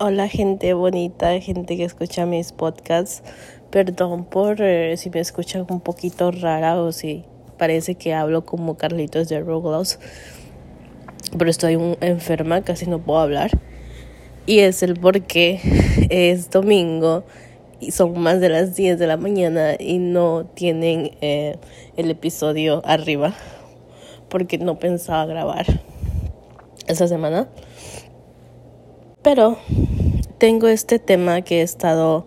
Hola 0.00 0.26
gente 0.26 0.74
bonita, 0.74 1.38
gente 1.38 1.76
que 1.76 1.84
escucha 1.84 2.26
mis 2.26 2.50
podcasts. 2.50 3.22
Perdón 3.70 4.24
por 4.24 4.60
eh, 4.60 4.96
si 4.96 5.08
me 5.08 5.20
escuchan 5.20 5.64
un 5.70 5.78
poquito 5.78 6.32
rara 6.32 6.80
o 6.80 6.90
si 6.90 7.22
parece 7.58 7.94
que 7.94 8.12
hablo 8.12 8.44
como 8.44 8.76
Carlitos 8.76 9.28
de 9.28 9.38
Roblox. 9.38 10.00
Pero 11.38 11.48
estoy 11.48 11.78
enferma, 12.00 12.62
casi 12.62 12.86
no 12.86 12.98
puedo 12.98 13.20
hablar. 13.20 13.52
Y 14.46 14.58
es 14.58 14.82
el 14.82 14.98
porque 14.98 15.60
es 16.10 16.50
domingo 16.50 17.22
y 17.78 17.92
son 17.92 18.18
más 18.18 18.40
de 18.40 18.48
las 18.48 18.74
10 18.74 18.98
de 18.98 19.06
la 19.06 19.16
mañana 19.16 19.76
y 19.78 19.98
no 19.98 20.44
tienen 20.54 21.12
eh, 21.20 21.56
el 21.96 22.10
episodio 22.10 22.82
arriba 22.84 23.32
porque 24.28 24.58
no 24.58 24.76
pensaba 24.76 25.24
grabar 25.26 25.66
esa 26.88 27.06
semana. 27.06 27.48
Pero 29.24 29.56
tengo 30.36 30.68
este 30.68 30.98
tema 30.98 31.40
que 31.40 31.60
he 31.60 31.62
estado 31.62 32.26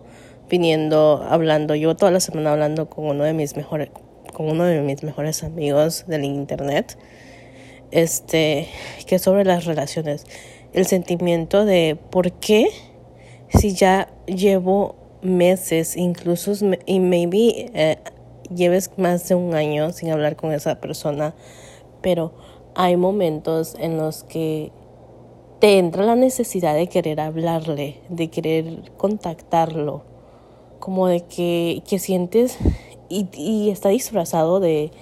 viniendo 0.50 1.24
hablando, 1.28 1.76
yo 1.76 1.94
toda 1.94 2.10
la 2.10 2.18
semana 2.18 2.50
hablando 2.50 2.90
con 2.90 3.06
uno 3.06 3.22
de 3.22 3.34
mis 3.34 3.56
mejores 3.56 3.90
con 4.34 4.50
uno 4.50 4.64
de 4.64 4.80
mis 4.80 5.04
mejores 5.04 5.44
amigos 5.44 6.04
del 6.08 6.24
internet. 6.24 6.98
Este, 7.92 8.68
que 9.06 9.14
es 9.14 9.22
sobre 9.22 9.44
las 9.44 9.64
relaciones, 9.64 10.26
el 10.74 10.86
sentimiento 10.86 11.64
de 11.64 11.96
por 12.10 12.32
qué 12.32 12.68
si 13.48 13.74
ya 13.74 14.12
llevo 14.26 14.96
meses, 15.22 15.96
incluso 15.96 16.52
y 16.84 17.00
maybe 17.00 17.70
eh, 17.74 17.96
lleves 18.54 18.90
más 18.98 19.26
de 19.28 19.36
un 19.36 19.54
año 19.54 19.92
sin 19.92 20.10
hablar 20.10 20.36
con 20.36 20.52
esa 20.52 20.80
persona, 20.80 21.34
pero 22.02 22.34
hay 22.74 22.96
momentos 22.96 23.74
en 23.78 23.96
los 23.96 24.24
que 24.24 24.70
te 25.60 25.78
entra 25.78 26.04
la 26.04 26.16
necesidad 26.16 26.74
de 26.74 26.86
querer 26.86 27.20
hablarle, 27.20 28.00
de 28.08 28.28
querer 28.28 28.92
contactarlo, 28.96 30.02
como 30.78 31.08
de 31.08 31.22
que, 31.22 31.82
que 31.88 31.98
sientes 31.98 32.58
y, 33.08 33.70
está 33.70 33.88
disfrazado 33.88 34.60
de, 34.60 34.92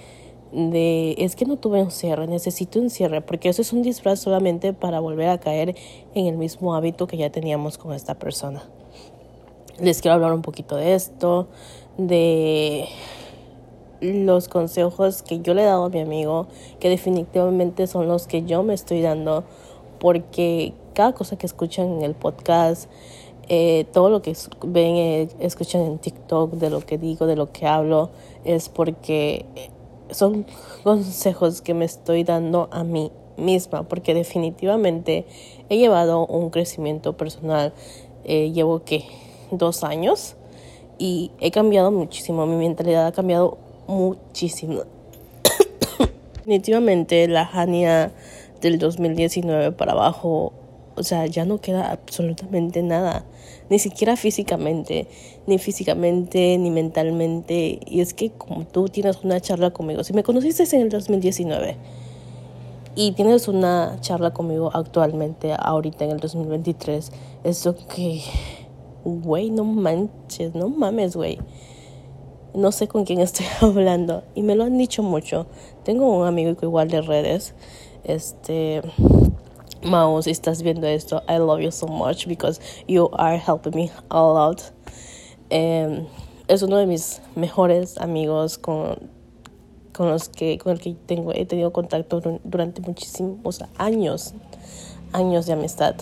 de 0.51 1.15
es 1.19 1.35
que 1.35 1.45
no 1.45 1.57
tuve 1.57 1.83
un 1.83 1.91
cierre, 1.91 2.27
necesito 2.27 2.79
un 2.79 2.89
cierre, 2.89 3.21
porque 3.21 3.49
eso 3.49 3.61
es 3.61 3.73
un 3.73 3.83
disfraz 3.83 4.19
solamente 4.19 4.73
para 4.73 4.99
volver 4.99 5.29
a 5.29 5.39
caer 5.39 5.75
en 6.15 6.25
el 6.25 6.37
mismo 6.37 6.73
hábito 6.73 7.05
que 7.05 7.17
ya 7.17 7.29
teníamos 7.29 7.77
con 7.77 7.93
esta 7.93 8.15
persona. 8.15 8.63
Les 9.79 10.01
quiero 10.01 10.15
hablar 10.15 10.33
un 10.33 10.41
poquito 10.41 10.75
de 10.75 10.95
esto, 10.95 11.49
de 11.97 12.87
los 14.01 14.47
consejos 14.47 15.21
que 15.21 15.39
yo 15.39 15.53
le 15.53 15.63
he 15.63 15.65
dado 15.65 15.85
a 15.85 15.89
mi 15.89 15.99
amigo, 15.99 16.47
que 16.79 16.89
definitivamente 16.89 17.85
son 17.87 18.07
los 18.07 18.27
que 18.27 18.43
yo 18.43 18.63
me 18.63 18.73
estoy 18.73 19.01
dando, 19.01 19.43
porque 19.99 20.73
cada 20.93 21.13
cosa 21.13 21.37
que 21.37 21.45
escuchan 21.45 21.91
en 21.93 22.01
el 22.03 22.15
podcast, 22.15 22.89
eh, 23.49 23.85
todo 23.93 24.09
lo 24.09 24.21
que 24.21 24.35
ven, 24.65 24.95
eh, 24.95 25.29
escuchan 25.39 25.81
en 25.81 25.99
TikTok, 25.99 26.53
de 26.53 26.69
lo 26.69 26.81
que 26.81 26.97
digo, 26.97 27.27
de 27.27 27.35
lo 27.35 27.51
que 27.51 27.65
hablo, 27.65 28.09
es 28.43 28.69
porque 28.69 29.45
son 30.11 30.45
consejos 30.83 31.61
que 31.61 31.73
me 31.73 31.85
estoy 31.85 32.23
dando 32.23 32.67
a 32.71 32.83
mí 32.83 33.11
misma, 33.37 33.83
porque 33.83 34.13
definitivamente 34.13 35.25
he 35.69 35.77
llevado 35.77 36.25
un 36.25 36.49
crecimiento 36.49 37.15
personal, 37.15 37.73
eh, 38.25 38.51
llevo 38.51 38.83
que 38.83 39.05
dos 39.51 39.83
años 39.83 40.35
y 40.97 41.31
he 41.39 41.51
cambiado 41.51 41.91
muchísimo, 41.91 42.45
mi 42.45 42.55
mentalidad 42.55 43.07
ha 43.07 43.11
cambiado 43.11 43.57
muchísimo. 43.87 44.81
Definitivamente 46.35 47.27
la 47.27 47.45
Jania 47.45 48.11
del 48.61 48.79
2019 48.79 49.71
para 49.71 49.93
abajo, 49.93 50.53
o 50.95 51.03
sea, 51.03 51.25
ya 51.27 51.45
no 51.45 51.61
queda 51.61 51.91
absolutamente 51.91 52.81
nada, 52.81 53.25
ni 53.69 53.79
siquiera 53.79 54.15
físicamente, 54.15 55.07
ni 55.45 55.57
físicamente, 55.59 56.57
ni 56.57 56.71
mentalmente. 56.71 57.79
Y 57.85 58.01
es 58.01 58.13
que 58.13 58.31
como 58.31 58.65
tú 58.65 58.87
tienes 58.89 59.23
una 59.23 59.39
charla 59.39 59.71
conmigo, 59.71 60.03
si 60.03 60.13
me 60.13 60.23
conociste 60.23 60.63
en 60.75 60.83
el 60.83 60.89
2019 60.89 61.77
y 62.95 63.11
tienes 63.11 63.47
una 63.47 63.97
charla 64.01 64.33
conmigo 64.33 64.71
actualmente, 64.73 65.53
ahorita 65.57 66.05
en 66.05 66.11
el 66.11 66.19
2023, 66.19 67.11
eso 67.43 67.75
que, 67.93 68.21
güey, 69.05 69.51
no 69.51 69.63
manches, 69.63 70.55
no 70.55 70.69
mames, 70.69 71.15
güey 71.15 71.37
no 72.57 72.71
sé 72.71 72.87
con 72.87 73.05
quién 73.05 73.19
estoy 73.19 73.45
hablando 73.61 74.23
y 74.35 74.41
me 74.41 74.55
lo 74.55 74.63
han 74.63 74.77
dicho 74.77 75.03
mucho. 75.03 75.47
Tengo 75.83 76.17
un 76.17 76.27
amigo 76.27 76.55
igual 76.61 76.89
de 76.89 77.01
redes, 77.01 77.53
este 78.07 78.81
Mao, 79.83 80.21
si 80.21 80.31
estás 80.31 80.63
viendo 80.63 80.87
esto, 80.87 81.21
I 81.29 81.37
love 81.37 81.61
you 81.61 81.71
so 81.71 81.87
much 81.87 82.27
because 82.27 82.59
you 82.87 83.09
are 83.13 83.37
helping 83.37 83.75
me 83.75 83.91
a 84.09 84.19
lot. 84.19 84.61
Em, 85.49 86.07
es 86.47 86.61
uno 86.61 86.77
de 86.77 86.87
mis 86.87 87.21
mejores 87.35 87.97
amigos 87.99 88.57
con, 88.57 88.97
con 89.93 90.09
los 90.09 90.29
que 90.29 90.57
con 90.57 90.73
el 90.73 90.79
que 90.79 90.95
tengo 91.05 91.31
he 91.33 91.45
tenido 91.45 91.71
contacto 91.71 92.21
durante 92.43 92.81
muchísimos 92.81 93.63
años, 93.77 94.33
años 95.13 95.45
de 95.45 95.53
amistad. 95.53 95.95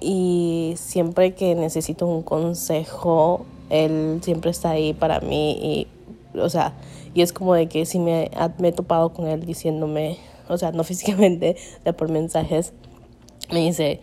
Y 0.00 0.74
siempre 0.76 1.34
que 1.34 1.54
necesito 1.54 2.06
un 2.06 2.22
consejo 2.22 3.46
él 3.70 4.20
siempre 4.22 4.50
está 4.50 4.70
ahí 4.70 4.92
para 4.92 5.20
mí 5.20 5.86
y, 6.32 6.38
o 6.38 6.48
sea, 6.48 6.72
y 7.14 7.22
es 7.22 7.32
como 7.32 7.54
de 7.54 7.68
que 7.68 7.86
si 7.86 7.98
me, 7.98 8.30
me 8.58 8.68
he 8.68 8.72
topado 8.72 9.12
con 9.12 9.26
él 9.26 9.44
diciéndome, 9.44 10.18
o 10.48 10.58
sea, 10.58 10.72
no 10.72 10.84
físicamente, 10.84 11.56
de 11.84 11.92
por 11.92 12.08
mensajes, 12.10 12.72
me 13.52 13.60
dice, 13.60 14.00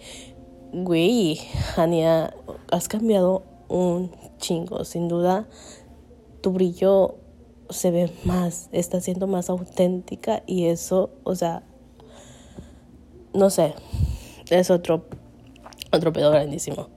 güey, 0.71 1.39
Ania, 1.75 2.33
has 2.71 2.87
cambiado 2.87 3.43
un 3.67 4.11
chingo, 4.37 4.85
sin 4.85 5.07
duda, 5.07 5.47
tu 6.41 6.51
brillo 6.51 7.15
se 7.69 7.91
ve 7.91 8.11
más, 8.23 8.69
está 8.71 9.01
siendo 9.01 9.27
más 9.27 9.49
auténtica 9.49 10.43
y 10.45 10.65
eso, 10.65 11.11
o 11.23 11.35
sea, 11.35 11.63
no 13.33 13.49
sé, 13.49 13.73
es 14.49 14.69
otro, 14.69 15.05
otro 15.91 16.13
pedo 16.13 16.31
grandísimo. 16.31 16.87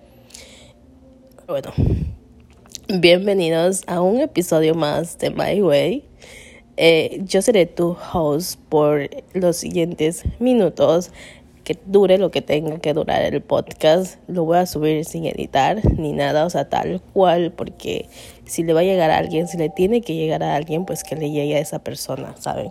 Bueno, 1.47 1.73
Bienvenidos 2.89 3.83
a 3.89 4.01
un 4.01 4.21
episodio 4.21 4.77
más 4.77 5.19
de 5.19 5.31
My 5.31 5.61
Way. 5.61 6.06
Eh, 6.77 7.23
yo 7.25 7.41
seré 7.41 7.67
tu 7.67 7.97
host 8.13 8.61
por 8.69 9.09
los 9.33 9.57
siguientes 9.57 10.25
minutos, 10.39 11.11
que 11.67 11.77
dure 11.85 12.17
lo 12.17 12.31
que 12.31 12.43
tenga 12.43 12.79
que 12.79 12.95
durar 12.95 13.23
el 13.23 13.43
podcast. 13.43 14.21
Lo 14.29 14.45
voy 14.45 14.59
a 14.59 14.67
subir 14.67 15.05
sin 15.05 15.25
editar 15.25 15.81
ni 15.99 16.13
nada, 16.13 16.45
o 16.45 16.51
sea, 16.51 16.69
tal 16.69 17.01
cual, 17.13 17.53
porque 17.53 18.09
si 18.45 18.63
le 18.63 18.73
va 18.73 18.81
a 18.81 18.85
llegar 18.85 19.11
a 19.11 19.19
alguien, 19.19 19.49
si 19.49 19.59
le 19.59 19.69
tiene 19.69 20.01
que 20.01 20.15
llegar 20.15 20.45
a 20.45 20.55
alguien, 20.55 20.85
pues 20.85 21.03
que 21.03 21.17
le 21.17 21.31
llegue 21.33 21.57
a 21.57 21.59
esa 21.59 21.81
persona, 21.81 22.37
¿saben? 22.39 22.71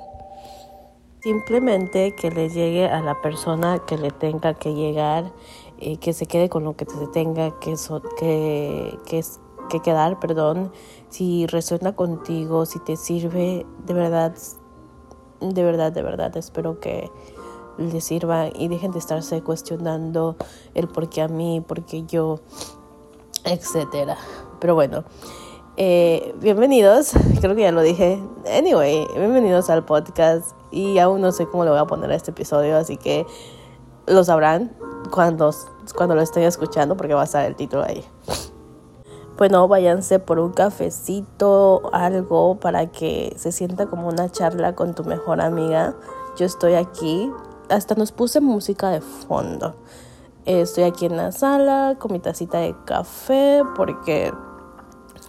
Simplemente 1.22 2.16
que 2.16 2.32
le 2.32 2.48
llegue 2.50 2.86
a 2.86 3.02
la 3.02 3.22
persona 3.22 3.82
que 3.86 3.98
le 3.98 4.12
tenga 4.12 4.54
que 4.54 4.74
llegar, 4.74 5.34
eh, 5.82 5.98
que 5.98 6.14
se 6.14 6.26
quede 6.26 6.48
con 6.48 6.64
lo 6.64 6.78
que 6.78 6.86
se 6.86 7.08
tenga 7.12 7.60
que, 7.60 7.74
que, 8.18 8.98
que, 9.08 9.22
que 9.70 9.82
quedar, 9.82 10.20
perdón, 10.22 10.72
si 11.16 11.48
resuena 11.48 11.96
contigo, 11.96 12.66
si 12.66 12.80
te 12.80 12.98
sirve, 12.98 13.66
de 13.86 13.94
verdad, 13.94 14.36
de 15.40 15.64
verdad, 15.64 15.94
de 15.94 16.02
verdad, 16.02 16.36
espero 16.36 16.82
que 16.82 17.10
les 17.78 18.04
sirva 18.04 18.48
y 18.54 18.68
dejen 18.68 18.92
de 18.92 19.00
estarse 19.00 19.42
cuestionando 19.42 20.36
el 20.74 20.90
por 20.90 21.08
qué 21.08 21.22
a 21.22 21.30
mí, 21.30 21.64
por 21.66 21.86
qué 21.86 22.04
yo, 22.04 22.42
etcétera. 23.46 24.18
Pero 24.60 24.76
bueno, 24.76 25.06
eh, 25.78 26.36
bienvenidos, 26.42 27.14
creo 27.40 27.56
que 27.56 27.62
ya 27.62 27.72
lo 27.72 27.82
dije. 27.82 28.22
Anyway, 28.54 29.08
bienvenidos 29.16 29.70
al 29.70 29.86
podcast 29.86 30.54
y 30.70 31.00
aún 31.00 31.22
no 31.22 31.32
sé 31.32 31.48
cómo 31.48 31.64
le 31.64 31.70
voy 31.70 31.80
a 31.80 31.86
poner 31.86 32.12
a 32.12 32.16
este 32.16 32.32
episodio, 32.32 32.76
así 32.76 32.98
que 32.98 33.26
lo 34.06 34.22
sabrán 34.26 34.76
cuando, 35.12 35.56
cuando 35.96 36.14
lo 36.14 36.22
estén 36.22 36.44
escuchando 36.44 36.98
porque 36.98 37.14
va 37.14 37.22
a 37.22 37.26
estar 37.26 37.46
el 37.46 37.56
título 37.56 37.84
ahí 37.84 38.04
bueno, 39.38 39.68
váyanse 39.68 40.20
por 40.20 40.40
un 40.40 40.54
cafecito, 40.54 41.90
algo 41.92 42.58
para 42.60 42.88
que 42.88 43.34
se 43.38 43.52
sienta 43.52 43.88
como 43.88 44.08
una 44.08 44.32
charla 44.32 44.76
con 44.76 44.94
tu 44.94 45.04
mejor 45.04 45.42
amiga. 45.42 45.94
Yo 46.38 46.46
estoy 46.46 46.76
aquí, 46.76 47.30
hasta 47.70 47.96
nos 47.96 48.12
puse 48.14 48.40
música 48.40 48.90
de 48.90 49.02
fondo. 49.02 49.76
Estoy 50.46 50.86
aquí 50.86 51.06
en 51.06 51.18
la 51.18 51.32
sala 51.32 51.96
con 52.00 52.14
mi 52.14 52.20
tacita 52.20 52.60
de 52.60 52.76
café 52.86 53.64
porque 53.76 54.32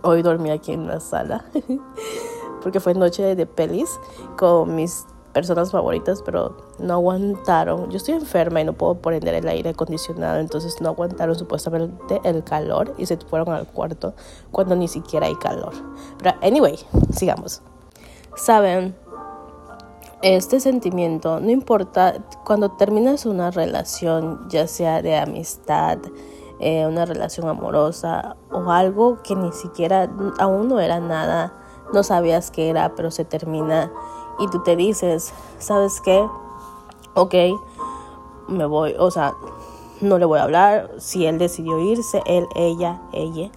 hoy 0.02 0.22
dormí 0.22 0.50
aquí 0.50 0.72
en 0.72 0.86
la 0.86 1.00
sala. 1.00 1.44
porque 2.62 2.80
fue 2.80 2.94
noche 2.94 3.34
de 3.34 3.46
pelis 3.46 3.90
con 4.36 4.74
mis 4.76 5.06
personas 5.36 5.70
favoritas, 5.70 6.22
pero 6.22 6.56
no 6.78 6.94
aguantaron. 6.94 7.90
Yo 7.90 7.98
estoy 7.98 8.14
enferma 8.14 8.62
y 8.62 8.64
no 8.64 8.72
puedo 8.72 8.94
prender 8.94 9.34
el 9.34 9.46
aire 9.46 9.68
acondicionado, 9.68 10.38
entonces 10.38 10.80
no 10.80 10.88
aguantaron 10.88 11.34
supuestamente 11.34 12.22
el 12.24 12.42
calor 12.42 12.94
y 12.96 13.04
se 13.04 13.18
fueron 13.18 13.50
al 13.50 13.66
cuarto 13.66 14.14
cuando 14.50 14.74
ni 14.74 14.88
siquiera 14.88 15.26
hay 15.26 15.34
calor. 15.34 15.74
Pero 16.16 16.34
anyway, 16.40 16.78
sigamos. 17.10 17.60
Saben, 18.34 18.96
este 20.22 20.58
sentimiento, 20.58 21.38
no 21.38 21.50
importa, 21.50 22.14
cuando 22.46 22.70
terminas 22.70 23.26
una 23.26 23.50
relación, 23.50 24.48
ya 24.48 24.66
sea 24.66 25.02
de 25.02 25.18
amistad, 25.18 25.98
eh, 26.60 26.86
una 26.86 27.04
relación 27.04 27.46
amorosa 27.46 28.36
o 28.50 28.70
algo 28.70 29.22
que 29.22 29.36
ni 29.36 29.52
siquiera 29.52 30.10
aún 30.38 30.68
no 30.68 30.80
era 30.80 30.98
nada, 30.98 31.52
no 31.92 32.02
sabías 32.02 32.50
qué 32.50 32.70
era, 32.70 32.94
pero 32.94 33.10
se 33.10 33.26
termina 33.26 33.92
y 34.38 34.48
tú 34.48 34.62
te 34.62 34.76
dices, 34.76 35.32
¿sabes 35.58 36.00
qué? 36.00 36.26
Ok, 37.14 37.34
me 38.48 38.66
voy, 38.66 38.94
o 38.98 39.10
sea, 39.10 39.34
no 40.00 40.18
le 40.18 40.24
voy 40.24 40.38
a 40.38 40.44
hablar. 40.44 40.90
Si 40.98 41.26
él 41.26 41.38
decidió 41.38 41.80
irse, 41.80 42.22
él, 42.26 42.46
ella, 42.54 43.00
ella 43.12 43.50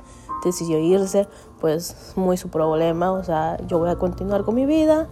decidió 0.43 0.79
irse, 0.79 1.27
pues 1.59 2.13
muy 2.15 2.37
su 2.37 2.49
problema, 2.49 3.11
o 3.11 3.23
sea, 3.23 3.57
yo 3.67 3.79
voy 3.79 3.89
a 3.89 3.97
continuar 3.97 4.45
con 4.45 4.55
mi 4.55 4.65
vida 4.65 5.07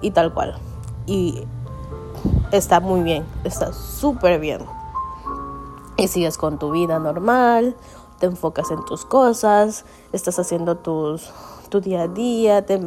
y 0.00 0.10
tal 0.12 0.32
cual. 0.32 0.56
Y 1.06 1.44
está 2.52 2.80
muy 2.80 3.02
bien, 3.02 3.24
está 3.44 3.72
súper 3.72 4.38
bien. 4.40 4.60
Y 5.96 6.08
sigues 6.08 6.38
con 6.38 6.58
tu 6.58 6.72
vida 6.72 6.98
normal, 6.98 7.76
te 8.18 8.26
enfocas 8.26 8.70
en 8.70 8.84
tus 8.84 9.04
cosas, 9.04 9.84
estás 10.12 10.38
haciendo 10.38 10.76
tus, 10.76 11.30
tu 11.68 11.80
día 11.80 12.02
a 12.02 12.08
día, 12.08 12.64
te 12.64 12.80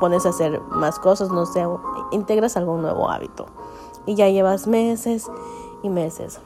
pones 0.00 0.26
a 0.26 0.30
hacer 0.30 0.60
más 0.70 0.98
cosas, 0.98 1.30
no 1.30 1.46
sé, 1.46 1.64
integras 2.10 2.56
algún 2.56 2.82
nuevo 2.82 3.10
hábito. 3.10 3.46
Y 4.06 4.14
ya 4.14 4.28
llevas 4.28 4.66
meses 4.66 5.30
y 5.82 5.88
meses. 5.88 6.40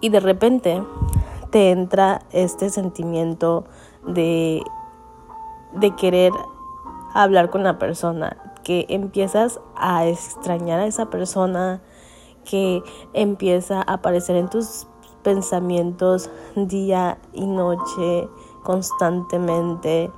Y 0.00 0.08
de 0.10 0.20
repente 0.20 0.82
te 1.50 1.70
entra 1.70 2.22
este 2.30 2.70
sentimiento 2.70 3.64
de, 4.06 4.62
de 5.72 5.94
querer 5.96 6.32
hablar 7.14 7.50
con 7.50 7.64
la 7.64 7.78
persona, 7.78 8.36
que 8.62 8.86
empiezas 8.88 9.60
a 9.74 10.06
extrañar 10.06 10.80
a 10.80 10.86
esa 10.86 11.06
persona, 11.06 11.80
que 12.44 12.82
empieza 13.12 13.78
a 13.78 13.94
aparecer 13.94 14.36
en 14.36 14.48
tus 14.48 14.86
pensamientos 15.22 16.30
día 16.54 17.18
y 17.32 17.46
noche 17.46 18.28
constantemente 18.62 20.10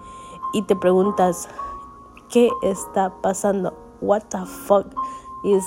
y 0.52 0.62
te 0.62 0.76
preguntas 0.76 1.48
qué 2.30 2.50
está 2.62 3.12
pasando, 3.20 3.74
what 4.00 4.22
the 4.30 4.44
fuck 4.66 4.86
is 5.44 5.64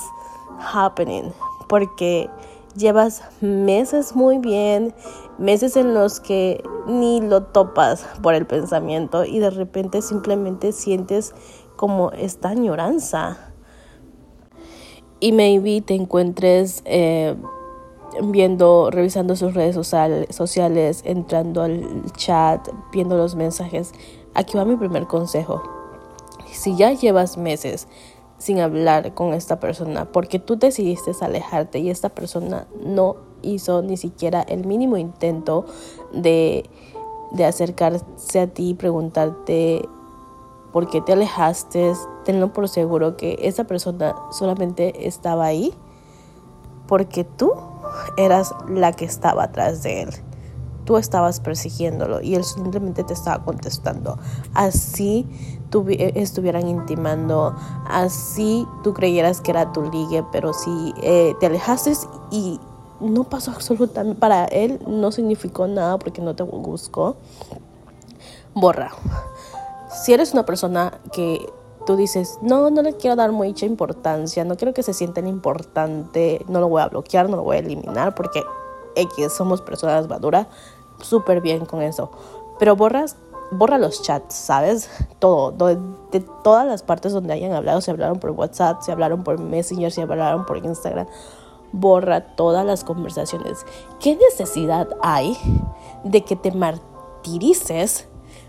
happening, 0.58 1.32
porque 1.68 2.30
llevas 2.76 3.22
meses 3.40 4.14
muy 4.14 4.38
bien, 4.38 4.94
meses 5.38 5.76
en 5.76 5.94
los 5.94 6.20
que 6.20 6.62
ni 6.86 7.20
lo 7.20 7.44
topas 7.44 8.06
por 8.22 8.34
el 8.34 8.46
pensamiento 8.46 9.24
y 9.24 9.38
de 9.38 9.50
repente 9.50 10.02
simplemente 10.02 10.72
sientes 10.72 11.34
como 11.76 12.10
esta 12.12 12.50
añoranza. 12.50 13.52
Y 15.20 15.32
maybe 15.32 15.80
te 15.80 15.94
encuentres 15.94 16.82
eh, 16.84 17.36
viendo, 18.22 18.90
revisando 18.90 19.36
sus 19.36 19.54
redes 19.54 19.76
sociales, 19.76 21.02
entrando 21.04 21.62
al 21.62 22.10
chat, 22.12 22.68
viendo 22.92 23.16
los 23.16 23.36
mensajes. 23.36 23.92
Aquí 24.34 24.56
va 24.56 24.64
mi 24.64 24.76
primer 24.76 25.06
consejo. 25.06 25.62
Si 26.50 26.76
ya 26.76 26.92
llevas 26.92 27.36
meses 27.36 27.86
sin 28.38 28.58
hablar 28.60 29.14
con 29.14 29.34
esta 29.34 29.60
persona 29.60 30.06
porque 30.06 30.38
tú 30.38 30.56
decidiste 30.56 31.12
alejarte 31.20 31.78
y 31.78 31.90
esta 31.90 32.08
persona 32.08 32.66
no 32.84 33.16
hizo 33.42 33.82
ni 33.82 33.96
siquiera 33.96 34.42
el 34.42 34.66
mínimo 34.66 34.96
intento 34.96 35.64
de, 36.12 36.68
de 37.30 37.44
acercarse 37.44 38.40
a 38.40 38.46
ti 38.48 38.70
y 38.70 38.74
preguntarte 38.74 39.88
por 40.72 40.88
qué 40.88 41.00
te 41.00 41.12
alejaste, 41.12 41.92
tenlo 42.24 42.52
por 42.52 42.68
seguro 42.68 43.16
que 43.16 43.38
esa 43.42 43.64
persona 43.64 44.16
solamente 44.30 45.06
estaba 45.06 45.44
ahí 45.44 45.72
porque 46.88 47.24
tú 47.24 47.52
eras 48.16 48.54
la 48.68 48.92
que 48.92 49.04
estaba 49.04 49.44
atrás 49.44 49.82
de 49.82 50.02
él 50.02 50.10
tú 50.84 50.96
estabas 50.96 51.40
persiguiéndolo 51.40 52.20
y 52.20 52.34
él 52.34 52.44
simplemente 52.44 53.04
te 53.04 53.12
estaba 53.12 53.44
contestando. 53.44 54.18
Así 54.54 55.26
eh, 55.88 56.12
estuvieran 56.16 56.68
intimando, 56.68 57.54
así 57.88 58.66
tú 58.84 58.92
creyeras 58.92 59.40
que 59.40 59.52
era 59.52 59.72
tu 59.72 59.82
ligue, 59.90 60.24
pero 60.32 60.52
si 60.52 60.92
eh, 61.02 61.34
te 61.40 61.46
alejaste 61.46 61.92
y 62.30 62.60
no 63.00 63.24
pasó 63.24 63.50
absolutamente, 63.50 64.18
para 64.18 64.44
él 64.44 64.80
no 64.86 65.10
significó 65.12 65.66
nada 65.66 65.98
porque 65.98 66.20
no 66.20 66.34
te 66.34 66.42
buscó, 66.42 67.16
borra. 68.54 68.92
Si 70.04 70.12
eres 70.12 70.32
una 70.32 70.44
persona 70.44 71.00
que 71.12 71.46
tú 71.86 71.96
dices, 71.96 72.38
no, 72.42 72.70
no 72.70 72.82
le 72.82 72.96
quiero 72.96 73.16
dar 73.16 73.32
mucha 73.32 73.66
importancia, 73.66 74.44
no 74.44 74.56
quiero 74.56 74.72
que 74.74 74.82
se 74.82 74.92
sientan 74.92 75.26
importante, 75.26 76.44
no 76.48 76.60
lo 76.60 76.68
voy 76.68 76.82
a 76.82 76.88
bloquear, 76.88 77.28
no 77.28 77.36
lo 77.36 77.42
voy 77.42 77.56
a 77.56 77.60
eliminar 77.60 78.14
porque 78.14 78.42
Somos 79.30 79.62
personas 79.62 80.08
maduras, 80.08 80.46
súper 81.00 81.40
bien 81.40 81.66
con 81.66 81.82
eso. 81.82 82.10
Pero 82.58 82.76
borras, 82.76 83.16
borra 83.50 83.78
los 83.78 84.02
chats, 84.02 84.34
¿sabes? 84.34 84.90
Todo, 85.18 85.52
de, 86.10 86.20
todas 86.42 86.66
las 86.66 86.82
partes 86.82 87.12
donde 87.12 87.32
hayan 87.32 87.52
hablado, 87.52 87.80
si 87.80 87.90
hablaron 87.90 88.18
por 88.18 88.30
WhatsApp, 88.30 88.82
si 88.82 88.90
hablaron 88.90 89.24
por 89.24 89.38
Messenger, 89.38 89.90
si 89.92 90.00
hablaron 90.00 90.46
por 90.46 90.58
Instagram, 90.58 91.06
borra 91.72 92.20
todas 92.20 92.64
las 92.64 92.84
conversaciones. 92.84 93.64
¿Qué 94.00 94.16
necesidad 94.16 94.88
hay 95.02 95.36
de 96.04 96.24
que 96.24 96.36
te 96.36 96.52
martirices 96.52 98.08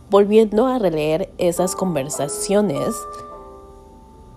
volviendo 0.10 0.68
a 0.68 0.80
releer 0.80 1.34
esas 1.38 1.76
conversaciones 1.76 2.96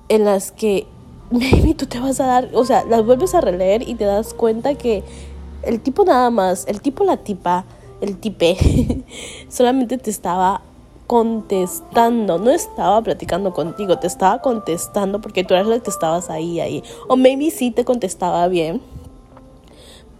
en 0.08 0.24
las 0.24 0.52
que 0.52 0.86
maybe 1.30 1.74
tú 1.74 1.86
te 1.86 1.98
vas 1.98 2.20
a 2.20 2.26
dar, 2.26 2.50
o 2.54 2.64
sea, 2.64 2.84
las 2.84 3.04
vuelves 3.04 3.34
a 3.34 3.40
releer 3.40 3.88
y 3.88 3.94
te 3.94 4.04
das 4.04 4.32
cuenta 4.32 4.74
que 4.74 5.02
el 5.62 5.80
tipo 5.80 6.04
nada 6.04 6.30
más, 6.30 6.66
el 6.66 6.80
tipo 6.80 7.04
la 7.04 7.16
tipa, 7.16 7.64
el 8.00 8.18
tipe, 8.18 8.56
solamente 9.48 9.98
te 9.98 10.10
estaba 10.10 10.62
contestando, 11.06 12.38
no 12.38 12.50
estaba 12.50 13.00
platicando 13.02 13.52
contigo, 13.52 13.98
te 13.98 14.06
estaba 14.06 14.40
contestando 14.40 15.20
porque 15.20 15.44
tú 15.44 15.54
eras 15.54 15.66
la 15.66 15.78
que 15.78 15.90
estabas 15.90 16.30
ahí, 16.30 16.60
ahí. 16.60 16.82
O 17.08 17.16
maybe 17.16 17.50
sí 17.50 17.70
te 17.70 17.84
contestaba 17.84 18.48
bien, 18.48 18.82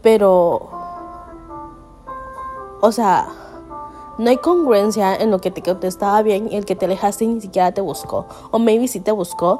pero, 0.03 0.71
o 2.81 2.93
sea, 2.93 3.29
no 4.19 4.31
hay 4.31 4.37
congruencia 4.38 5.15
en 5.15 5.31
lo 5.31 5.41
que 5.41 5.50
te 5.50 5.62
contestaba 5.62 6.23
bien 6.23 6.49
y 6.50 6.56
el 6.56 6.65
que 6.65 6.77
te 6.77 6.87
alejaste 6.87 7.27
ni 7.27 7.41
siquiera 7.41 7.73
te 7.73 7.81
buscó. 7.81 8.27
O 8.50 8.59
maybe 8.59 8.88
sí 8.88 9.00
te 9.00 9.12
buscó, 9.12 9.59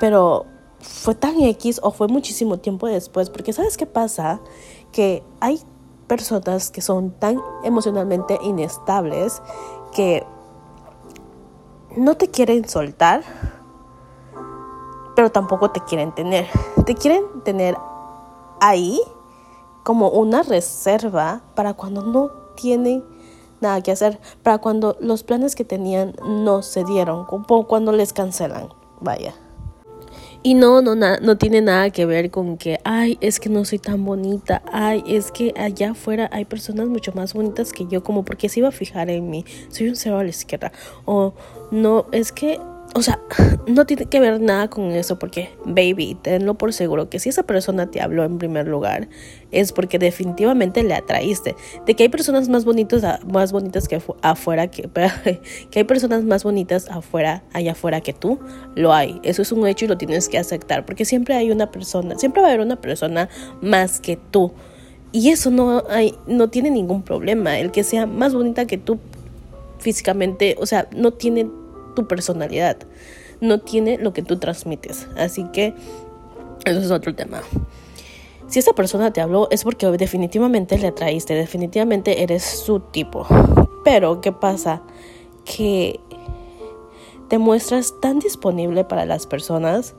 pero 0.00 0.46
fue 0.80 1.14
tan 1.14 1.40
X 1.40 1.80
o 1.82 1.90
fue 1.90 2.08
muchísimo 2.08 2.58
tiempo 2.58 2.86
después, 2.86 3.30
porque 3.30 3.52
¿sabes 3.52 3.76
qué 3.76 3.86
pasa? 3.86 4.40
Que 4.94 5.22
hay 5.40 5.60
personas 6.06 6.70
que 6.70 6.80
son 6.80 7.10
tan 7.10 7.40
emocionalmente 7.64 8.38
inestables 8.42 9.42
que 9.92 10.24
no 11.96 12.16
te 12.16 12.30
quieren 12.30 12.68
soltar, 12.68 13.22
pero 15.16 15.30
tampoco 15.30 15.70
te 15.70 15.80
quieren 15.80 16.14
tener. 16.14 16.46
Te 16.86 16.94
quieren 16.94 17.24
tener 17.44 17.76
ahí 18.60 19.00
como 19.82 20.08
una 20.08 20.42
reserva 20.42 21.42
para 21.54 21.74
cuando 21.74 22.02
no 22.02 22.30
tienen 22.56 23.04
nada 23.60 23.80
que 23.82 23.92
hacer, 23.92 24.20
para 24.42 24.58
cuando 24.58 24.96
los 25.00 25.22
planes 25.22 25.54
que 25.54 25.64
tenían 25.64 26.14
no 26.24 26.62
se 26.62 26.84
dieron, 26.84 27.24
como 27.24 27.66
cuando 27.66 27.92
les 27.92 28.12
cancelan. 28.12 28.68
Vaya. 29.00 29.34
Y 30.46 30.52
no, 30.52 30.82
no, 30.82 30.94
no 30.94 31.38
tiene 31.38 31.62
nada 31.62 31.88
que 31.88 32.04
ver 32.04 32.30
con 32.30 32.58
que, 32.58 32.78
ay, 32.84 33.16
es 33.22 33.40
que 33.40 33.48
no 33.48 33.64
soy 33.64 33.78
tan 33.78 34.04
bonita, 34.04 34.60
ay, 34.70 35.02
es 35.06 35.32
que 35.32 35.54
allá 35.56 35.92
afuera 35.92 36.28
hay 36.32 36.44
personas 36.44 36.86
mucho 36.86 37.12
más 37.14 37.32
bonitas 37.32 37.72
que 37.72 37.86
yo, 37.86 38.04
como 38.04 38.26
porque 38.26 38.50
se 38.50 38.60
iba 38.60 38.68
a 38.68 38.70
fijar 38.70 39.08
en 39.08 39.30
mí, 39.30 39.46
soy 39.70 39.88
un 39.88 39.96
cero 39.96 40.18
a 40.18 40.22
la 40.22 40.28
izquierda, 40.28 40.70
o 41.06 41.32
no, 41.70 42.04
es 42.12 42.30
que 42.30 42.60
o 42.94 43.02
sea, 43.02 43.20
no 43.66 43.86
tiene 43.86 44.06
que 44.06 44.20
ver 44.20 44.40
nada 44.40 44.70
con 44.70 44.92
eso 44.92 45.18
porque, 45.18 45.50
baby, 45.64 46.16
tenlo 46.20 46.54
por 46.54 46.72
seguro 46.72 47.10
que 47.10 47.18
si 47.18 47.28
esa 47.28 47.42
persona 47.42 47.90
te 47.90 48.00
habló 48.00 48.24
en 48.24 48.38
primer 48.38 48.68
lugar 48.68 49.08
es 49.50 49.72
porque 49.72 49.98
definitivamente 49.98 50.82
le 50.84 50.94
atraíste. 50.94 51.56
De 51.86 51.94
que 51.94 52.04
hay 52.04 52.08
personas 52.08 52.48
más 52.48 52.64
bonitas, 52.64 53.24
más 53.26 53.52
bonitas 53.52 53.88
que 53.88 54.00
afuera, 54.22 54.68
que, 54.68 54.88
que 55.70 55.78
hay 55.78 55.84
personas 55.84 56.22
más 56.22 56.44
bonitas 56.44 56.88
afuera, 56.88 57.42
allá 57.52 57.72
afuera 57.72 58.00
que 58.00 58.12
tú, 58.12 58.38
lo 58.76 58.94
hay. 58.94 59.20
Eso 59.24 59.42
es 59.42 59.50
un 59.50 59.66
hecho 59.66 59.84
y 59.84 59.88
lo 59.88 59.98
tienes 59.98 60.28
que 60.28 60.38
aceptar 60.38 60.86
porque 60.86 61.04
siempre 61.04 61.34
hay 61.34 61.50
una 61.50 61.70
persona, 61.72 62.16
siempre 62.16 62.42
va 62.42 62.48
a 62.48 62.50
haber 62.52 62.64
una 62.64 62.76
persona 62.76 63.28
más 63.60 64.00
que 64.00 64.16
tú. 64.16 64.52
Y 65.10 65.30
eso 65.30 65.50
no, 65.50 65.82
hay, 65.90 66.14
no 66.26 66.48
tiene 66.48 66.70
ningún 66.70 67.02
problema. 67.02 67.58
El 67.58 67.70
que 67.70 67.84
sea 67.84 68.06
más 68.06 68.34
bonita 68.34 68.66
que 68.66 68.78
tú 68.78 68.98
físicamente, 69.78 70.56
o 70.58 70.66
sea, 70.66 70.88
no 70.92 71.12
tiene 71.12 71.48
tu 71.94 72.06
personalidad, 72.06 72.78
no 73.40 73.60
tiene 73.60 73.98
lo 73.98 74.12
que 74.12 74.22
tú 74.22 74.38
transmites. 74.38 75.08
Así 75.16 75.44
que 75.52 75.74
eso 76.64 76.80
es 76.80 76.90
otro 76.90 77.14
tema. 77.14 77.42
Si 78.46 78.58
esa 78.58 78.72
persona 78.72 79.12
te 79.12 79.20
habló 79.20 79.48
es 79.50 79.64
porque 79.64 79.86
definitivamente 79.86 80.78
le 80.78 80.88
atraíste, 80.88 81.34
definitivamente 81.34 82.22
eres 82.22 82.42
su 82.42 82.80
tipo. 82.80 83.26
Pero, 83.84 84.20
¿qué 84.20 84.32
pasa? 84.32 84.82
Que 85.44 86.00
te 87.28 87.38
muestras 87.38 87.94
tan 88.00 88.18
disponible 88.18 88.84
para 88.84 89.06
las 89.06 89.26
personas 89.26 89.94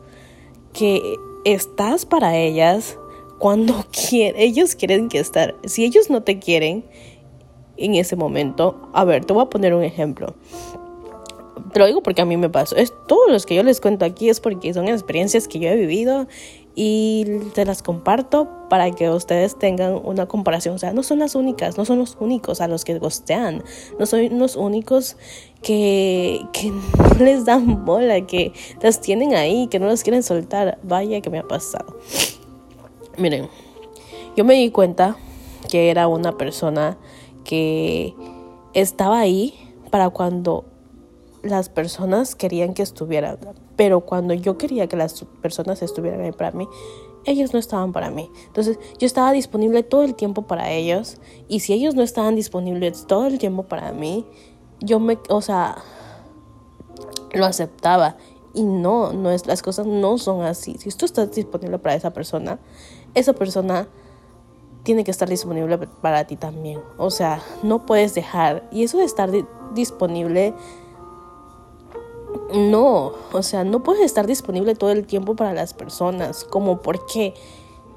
que 0.74 1.16
estás 1.44 2.06
para 2.06 2.38
ellas 2.38 2.98
cuando 3.40 3.86
ellos 4.12 4.76
quieren 4.76 5.10
que 5.10 5.20
estar, 5.20 5.56
si 5.66 5.86
ellos 5.86 6.10
no 6.10 6.24
te 6.24 6.40
quieren 6.40 6.86
en 7.78 7.96
ese 7.96 8.16
momento, 8.16 8.90
a 8.94 9.04
ver, 9.04 9.26
te 9.26 9.34
voy 9.34 9.44
a 9.44 9.50
poner 9.50 9.74
un 9.74 9.84
ejemplo. 9.84 10.36
Te 11.76 11.80
lo 11.80 11.88
digo 11.88 12.02
porque 12.02 12.22
a 12.22 12.26
mí 12.26 12.38
me 12.38 12.50
pasó. 12.50 12.78
Es, 12.78 12.94
todos 13.06 13.30
los 13.30 13.46
que 13.46 13.54
yo 13.54 13.62
les 13.62 13.82
cuento 13.82 14.06
aquí 14.06 14.30
es 14.30 14.40
porque 14.40 14.74
son 14.74 14.88
experiencias 14.88 15.50
que 15.50 15.60
yo 15.60 15.68
he 15.68 15.76
vivido 15.76 16.26
y 16.74 17.26
te 17.54 17.66
las 17.66 17.84
comparto 17.84 18.48
para 18.70 18.92
que 18.92 19.10
ustedes 19.10 19.60
tengan 19.60 20.00
una 20.02 20.26
comparación. 20.26 20.76
O 20.76 20.78
sea, 20.78 20.94
no 20.94 21.04
son 21.04 21.20
las 21.20 21.36
únicas, 21.36 21.78
no 21.78 21.84
son 21.84 22.00
los 22.00 22.16
únicos 22.22 22.62
a 22.62 22.70
los 22.70 22.86
que 22.86 22.98
gostean, 22.98 23.62
no 24.00 24.06
son 24.06 24.40
los 24.40 24.56
únicos 24.56 25.18
que, 25.62 26.40
que 26.54 26.72
no 26.72 27.16
les 27.20 27.44
dan 27.44 27.84
bola, 27.84 28.22
que 28.22 28.54
las 28.82 29.02
tienen 29.02 29.36
ahí, 29.36 29.68
que 29.68 29.78
no 29.78 29.88
las 29.88 30.02
quieren 30.02 30.24
soltar. 30.24 30.80
Vaya 30.82 31.20
que 31.20 31.30
me 31.30 31.40
ha 31.40 31.44
pasado. 31.46 32.00
Miren, 33.18 33.50
yo 34.38 34.46
me 34.46 34.54
di 34.54 34.72
cuenta 34.72 35.18
que 35.70 35.90
era 35.90 36.08
una 36.08 36.38
persona 36.38 36.98
que 37.44 38.16
estaba 38.74 39.20
ahí 39.20 39.54
para 39.92 40.10
cuando 40.10 40.64
las 41.46 41.70
personas 41.70 42.36
querían 42.36 42.74
que 42.74 42.82
estuvieran, 42.82 43.38
pero 43.76 44.02
cuando 44.02 44.34
yo 44.34 44.58
quería 44.58 44.88
que 44.88 44.98
las 44.98 45.24
personas 45.42 45.82
estuvieran 45.82 46.22
ahí 46.22 46.32
para 46.32 46.52
mí, 46.52 46.68
ellos 47.26 47.54
no 47.54 47.60
estaban 47.60 47.94
para 47.94 48.10
mí. 48.10 48.30
Entonces 48.48 48.80
yo 49.00 49.06
estaba 49.06 49.32
disponible 49.32 49.84
todo 49.84 50.04
el 50.04 50.16
tiempo 50.16 50.44
para 50.44 50.72
ellos 50.72 51.18
y 51.48 51.60
si 51.62 51.74
ellos 51.74 51.96
no 51.96 52.04
estaban 52.04 52.36
disponibles 52.36 53.06
todo 53.08 53.28
el 53.28 53.38
tiempo 53.38 53.64
para 53.64 53.92
mí, 53.92 54.26
yo 54.80 55.00
me, 55.00 55.18
o 55.30 55.42
sea, 55.42 55.78
lo 57.34 57.46
aceptaba. 57.46 58.18
Y 58.54 58.64
no, 58.64 59.12
no 59.12 59.32
es, 59.32 59.48
las 59.48 59.62
cosas 59.62 59.86
no 59.86 60.18
son 60.18 60.44
así. 60.44 60.78
Si 60.80 60.90
tú 60.92 61.06
estás 61.06 61.32
disponible 61.32 61.78
para 61.78 61.96
esa 61.96 62.12
persona, 62.12 62.60
esa 63.14 63.34
persona 63.34 63.90
tiene 64.84 65.04
que 65.04 65.12
estar 65.12 65.28
disponible 65.28 65.78
para 65.78 66.26
ti 66.26 66.38
también. 66.38 66.80
O 66.98 67.10
sea, 67.10 67.42
no 67.64 67.86
puedes 67.86 68.16
dejar. 68.16 68.68
Y 68.72 68.84
eso 68.84 68.98
de 68.98 69.04
estar 69.04 69.30
disponible, 69.74 70.54
no. 72.54 73.14
O 73.32 73.44
sea, 73.44 73.64
no 73.64 73.84
puedes 73.84 74.04
estar 74.04 74.28
disponible 74.28 74.76
todo 74.76 74.92
el 74.92 75.06
tiempo 75.06 75.36
para 75.36 75.54
las 75.54 75.74
personas. 75.74 76.44
Como 76.44 76.82
porque 76.82 77.34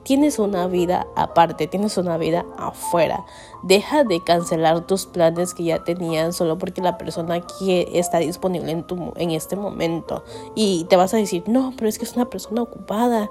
tienes 0.08 0.38
una 0.38 0.66
vida 0.68 1.06
aparte, 1.16 1.66
tienes 1.66 1.98
una 1.98 2.16
vida 2.16 2.46
afuera. 2.56 3.26
Deja 3.62 4.04
de 4.04 4.24
cancelar 4.24 4.86
tus 4.86 5.04
planes 5.04 5.52
que 5.52 5.64
ya 5.64 5.84
tenían 5.84 6.32
solo 6.32 6.56
porque 6.56 6.80
la 6.80 6.96
persona 6.96 7.40
que 7.40 7.90
está 7.92 8.16
disponible 8.16 8.72
en, 8.72 8.84
tu, 8.84 9.12
en 9.16 9.32
este 9.32 9.54
momento. 9.54 10.24
Y 10.54 10.86
te 10.88 10.96
vas 10.96 11.12
a 11.12 11.18
decir, 11.18 11.44
no, 11.46 11.74
pero 11.76 11.90
es 11.90 11.98
que 11.98 12.06
es 12.06 12.16
una 12.16 12.30
persona 12.30 12.62
ocupada 12.62 13.30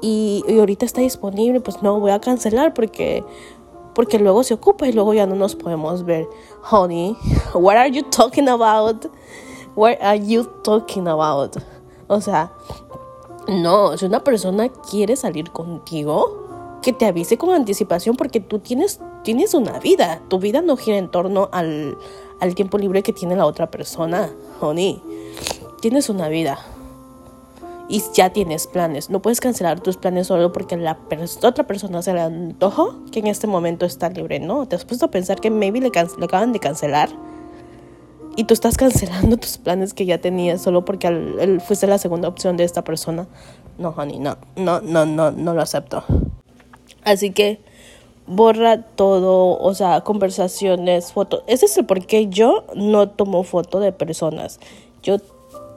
y, 0.00 0.42
ahorita 0.58 0.86
está 0.86 1.02
disponible, 1.02 1.60
pues 1.60 1.82
no, 1.82 2.00
voy 2.00 2.12
a 2.12 2.20
cancelar 2.20 2.72
porque, 2.72 3.22
porque 3.94 4.18
luego 4.18 4.44
se 4.44 4.54
ocupa 4.54 4.88
y 4.88 4.92
luego 4.92 5.12
ya 5.12 5.26
no 5.26 5.34
nos 5.34 5.54
podemos 5.54 6.04
ver. 6.06 6.26
Honey, 6.70 7.18
what 7.54 7.76
are 7.76 7.90
you 7.90 8.02
talking 8.02 8.48
about? 8.48 9.04
What 9.76 9.96
are 10.00 10.18
you 10.18 10.44
talking 10.62 11.08
about? 11.08 11.56
O 12.06 12.20
sea, 12.20 12.52
no, 13.48 13.96
si 13.96 14.06
una 14.06 14.22
persona 14.22 14.68
quiere 14.68 15.16
salir 15.16 15.50
contigo, 15.50 16.44
que 16.84 16.92
te 16.92 17.06
avise 17.06 17.38
con 17.38 17.50
anticipación 17.50 18.14
porque 18.14 18.40
tú 18.40 18.58
tienes, 18.58 19.00
tienes 19.22 19.54
una 19.54 19.78
vida. 19.78 20.20
Tu 20.28 20.38
vida 20.38 20.60
no 20.60 20.76
gira 20.76 20.98
en 20.98 21.10
torno 21.10 21.48
al, 21.50 21.96
al 22.40 22.54
tiempo 22.54 22.76
libre 22.78 23.02
que 23.02 23.12
tiene 23.12 23.36
la 23.36 23.46
otra 23.46 23.70
persona, 23.70 24.30
honey. 24.60 25.02
Tienes 25.80 26.10
una 26.10 26.28
vida. 26.28 26.58
Y 27.88 28.02
ya 28.14 28.30
tienes 28.30 28.66
planes. 28.66 29.10
No 29.10 29.20
puedes 29.20 29.40
cancelar 29.40 29.80
tus 29.80 29.96
planes 29.96 30.26
solo 30.26 30.52
porque 30.52 30.76
la 30.76 30.98
otra 31.42 31.66
persona 31.66 32.02
se 32.02 32.12
le 32.12 32.20
antojó 32.20 32.96
que 33.10 33.20
en 33.20 33.26
este 33.26 33.46
momento 33.46 33.86
está 33.86 34.10
libre. 34.10 34.38
No, 34.38 34.66
te 34.66 34.76
has 34.76 34.84
puesto 34.84 35.06
a 35.06 35.10
pensar 35.10 35.40
que 35.40 35.50
maybe 35.50 35.80
le, 35.80 35.90
le 35.90 36.24
acaban 36.24 36.52
de 36.52 36.60
cancelar 36.60 37.10
y 38.36 38.44
tú 38.44 38.54
estás 38.54 38.76
cancelando 38.76 39.36
tus 39.38 39.58
planes 39.58 39.94
que 39.94 40.06
ya 40.06 40.18
tenías 40.18 40.62
solo 40.62 40.84
porque 40.84 41.06
él 41.06 41.60
fuiste 41.60 41.86
la 41.86 41.98
segunda 41.98 42.28
opción 42.28 42.56
de 42.56 42.64
esta 42.64 42.82
persona. 42.82 43.26
No, 43.78 43.90
honey, 43.90 44.18
no, 44.18 44.36
no, 44.56 44.80
no, 44.80 45.04
no, 45.06 45.30
no 45.30 45.54
lo 45.54 45.62
acepto. 45.62 46.04
Así 47.04 47.32
que 47.32 47.60
borra 48.26 48.82
todo, 48.82 49.58
o 49.58 49.74
sea, 49.74 50.00
conversaciones, 50.02 51.12
fotos. 51.12 51.42
Ese 51.46 51.66
es 51.66 51.76
el 51.76 51.86
por 51.86 52.06
qué 52.06 52.28
yo 52.28 52.64
no 52.74 53.08
tomo 53.08 53.42
foto 53.42 53.80
de 53.80 53.92
personas. 53.92 54.60
Yo 55.02 55.18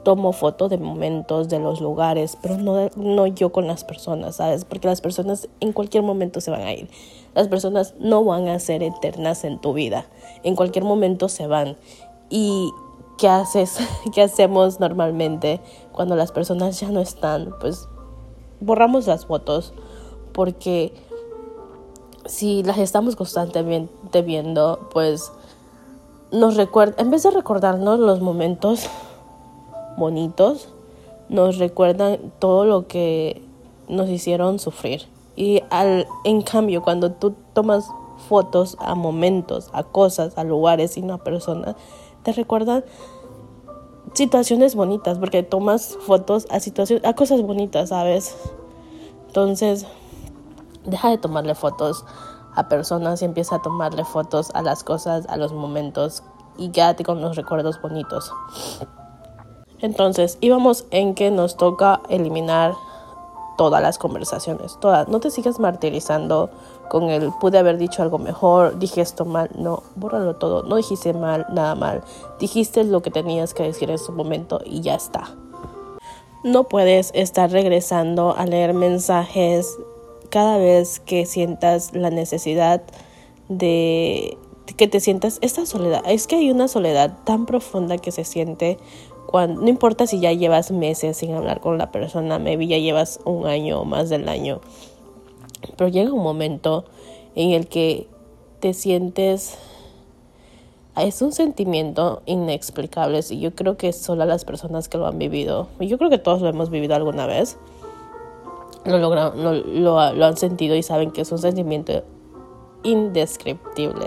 tomo 0.04 0.32
foto 0.32 0.68
de 0.68 0.78
momentos, 0.78 1.48
de 1.48 1.58
los 1.58 1.80
lugares, 1.80 2.38
pero 2.40 2.56
no, 2.56 2.88
no 2.96 3.26
yo 3.26 3.52
con 3.52 3.66
las 3.66 3.84
personas, 3.84 4.36
¿sabes? 4.36 4.64
Porque 4.64 4.88
las 4.88 5.00
personas 5.00 5.48
en 5.60 5.72
cualquier 5.72 6.02
momento 6.02 6.40
se 6.40 6.50
van 6.50 6.62
a 6.62 6.72
ir. 6.72 6.88
Las 7.34 7.48
personas 7.48 7.94
no 7.98 8.24
van 8.24 8.48
a 8.48 8.58
ser 8.58 8.82
eternas 8.82 9.44
en 9.44 9.60
tu 9.60 9.74
vida. 9.74 10.06
En 10.44 10.56
cualquier 10.56 10.84
momento 10.84 11.28
se 11.28 11.46
van. 11.46 11.76
¿Y 12.30 12.72
qué 13.16 13.28
haces? 13.28 13.78
¿Qué 14.14 14.22
hacemos 14.22 14.80
normalmente 14.80 15.60
cuando 15.92 16.16
las 16.16 16.32
personas 16.32 16.78
ya 16.80 16.90
no 16.90 17.00
están? 17.00 17.54
Pues 17.60 17.88
borramos 18.60 19.06
las 19.06 19.26
fotos 19.26 19.72
porque 20.32 20.92
si 22.26 22.62
las 22.62 22.78
estamos 22.78 23.16
constantemente 23.16 24.22
viendo, 24.22 24.88
pues 24.92 25.32
nos 26.30 26.56
recuerda, 26.56 27.02
en 27.02 27.10
vez 27.10 27.22
de 27.22 27.30
recordarnos 27.30 27.98
los 27.98 28.20
momentos 28.20 28.88
bonitos, 29.96 30.68
nos 31.28 31.58
recuerdan 31.58 32.32
todo 32.38 32.64
lo 32.64 32.86
que 32.86 33.42
nos 33.88 34.08
hicieron 34.08 34.58
sufrir. 34.58 35.06
Y 35.36 35.62
al, 35.70 36.06
en 36.24 36.42
cambio, 36.42 36.82
cuando 36.82 37.12
tú 37.12 37.34
tomas 37.52 37.88
fotos 38.28 38.76
a 38.80 38.94
momentos, 38.94 39.70
a 39.72 39.84
cosas, 39.84 40.36
a 40.36 40.44
lugares 40.44 40.96
y 40.96 41.02
no 41.02 41.14
a 41.14 41.18
personas, 41.18 41.76
te 42.22 42.32
recuerdan 42.32 42.84
situaciones 44.14 44.74
bonitas, 44.74 45.18
porque 45.18 45.42
tomas 45.42 45.96
fotos 46.06 46.46
a 46.50 46.60
situaciones, 46.60 47.04
a 47.04 47.14
cosas 47.14 47.42
bonitas, 47.42 47.90
¿sabes? 47.90 48.36
Entonces, 49.26 49.86
deja 50.84 51.10
de 51.10 51.18
tomarle 51.18 51.54
fotos 51.54 52.04
a 52.54 52.68
personas 52.68 53.22
y 53.22 53.24
empieza 53.24 53.56
a 53.56 53.62
tomarle 53.62 54.04
fotos 54.04 54.50
a 54.54 54.62
las 54.62 54.82
cosas, 54.82 55.26
a 55.28 55.36
los 55.36 55.52
momentos 55.52 56.22
y 56.56 56.70
quédate 56.70 57.04
con 57.04 57.20
los 57.20 57.36
recuerdos 57.36 57.80
bonitos. 57.80 58.32
Entonces, 59.80 60.38
íbamos 60.40 60.86
en 60.90 61.14
que 61.14 61.30
nos 61.30 61.56
toca 61.56 62.00
eliminar 62.08 62.74
todas 63.56 63.80
las 63.82 63.98
conversaciones, 63.98 64.76
todas. 64.80 65.08
No 65.08 65.20
te 65.20 65.30
sigas 65.30 65.60
martirizando 65.60 66.50
con 66.88 67.10
el 67.10 67.32
pude 67.40 67.58
haber 67.58 67.78
dicho 67.78 68.02
algo 68.02 68.18
mejor, 68.18 68.78
dije 68.78 69.00
esto 69.00 69.24
mal. 69.24 69.50
No, 69.56 69.82
bórralo 69.96 70.36
todo. 70.36 70.62
No 70.62 70.76
dijiste 70.76 71.12
mal, 71.12 71.46
nada 71.52 71.74
mal. 71.74 72.02
Dijiste 72.40 72.84
lo 72.84 73.02
que 73.02 73.10
tenías 73.10 73.54
que 73.54 73.62
decir 73.62 73.90
en 73.90 73.98
su 73.98 74.12
momento 74.12 74.60
y 74.64 74.80
ya 74.80 74.94
está. 74.94 75.34
No 76.44 76.64
puedes 76.64 77.10
estar 77.14 77.50
regresando 77.50 78.34
a 78.36 78.46
leer 78.46 78.74
mensajes 78.74 79.76
cada 80.30 80.58
vez 80.58 81.00
que 81.00 81.26
sientas 81.26 81.94
la 81.94 82.10
necesidad 82.10 82.82
de 83.48 84.38
que 84.76 84.86
te 84.86 85.00
sientas 85.00 85.38
esta 85.40 85.66
soledad. 85.66 86.02
Es 86.06 86.26
que 86.26 86.36
hay 86.36 86.50
una 86.50 86.68
soledad 86.68 87.18
tan 87.24 87.46
profunda 87.46 87.98
que 87.98 88.12
se 88.12 88.24
siente 88.24 88.78
no 89.32 89.68
importa 89.68 90.06
si 90.06 90.20
ya 90.20 90.32
llevas 90.32 90.70
meses 90.70 91.18
sin 91.18 91.34
hablar 91.34 91.60
con 91.60 91.78
la 91.78 91.92
persona, 91.92 92.38
maybe 92.38 92.66
ya 92.66 92.78
llevas 92.78 93.20
un 93.24 93.46
año 93.46 93.80
o 93.80 93.84
más 93.84 94.08
del 94.08 94.28
año, 94.28 94.60
pero 95.76 95.88
llega 95.88 96.12
un 96.12 96.22
momento 96.22 96.84
en 97.34 97.50
el 97.50 97.68
que 97.68 98.08
te 98.60 98.74
sientes 98.74 99.58
es 100.96 101.22
un 101.22 101.32
sentimiento 101.32 102.22
inexplicable 102.26 103.20
y 103.30 103.40
yo 103.40 103.54
creo 103.54 103.76
que 103.76 103.92
solo 103.92 104.24
las 104.24 104.44
personas 104.44 104.88
que 104.88 104.98
lo 104.98 105.06
han 105.06 105.18
vivido, 105.18 105.68
yo 105.78 105.98
creo 105.98 106.10
que 106.10 106.18
todos 106.18 106.42
lo 106.42 106.48
hemos 106.48 106.70
vivido 106.70 106.94
alguna 106.94 107.26
vez, 107.26 107.56
lo, 108.84 108.98
logran, 108.98 109.42
lo, 109.42 109.52
lo, 109.52 110.12
lo, 110.12 110.24
han 110.24 110.36
sentido 110.36 110.74
y 110.74 110.82
saben 110.82 111.10
que 111.10 111.20
es 111.20 111.30
un 111.30 111.38
sentimiento 111.38 112.02
indescriptible. 112.82 114.06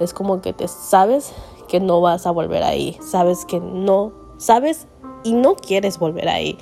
Es 0.00 0.12
como 0.12 0.40
que 0.40 0.52
te 0.52 0.66
sabes 0.66 1.32
que 1.68 1.78
no 1.78 2.00
vas 2.00 2.26
a 2.26 2.30
volver 2.30 2.62
ahí, 2.62 2.96
sabes 3.00 3.44
que 3.44 3.60
no 3.60 4.12
sabes 4.38 4.88
y 5.22 5.34
no 5.34 5.54
quieres 5.54 5.98
volver 5.98 6.28
ahí, 6.28 6.58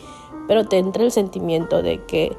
pero 0.49 0.67
te 0.67 0.79
entra 0.79 1.03
el 1.03 1.12
sentimiento 1.12 1.83
de 1.83 2.05
que 2.05 2.37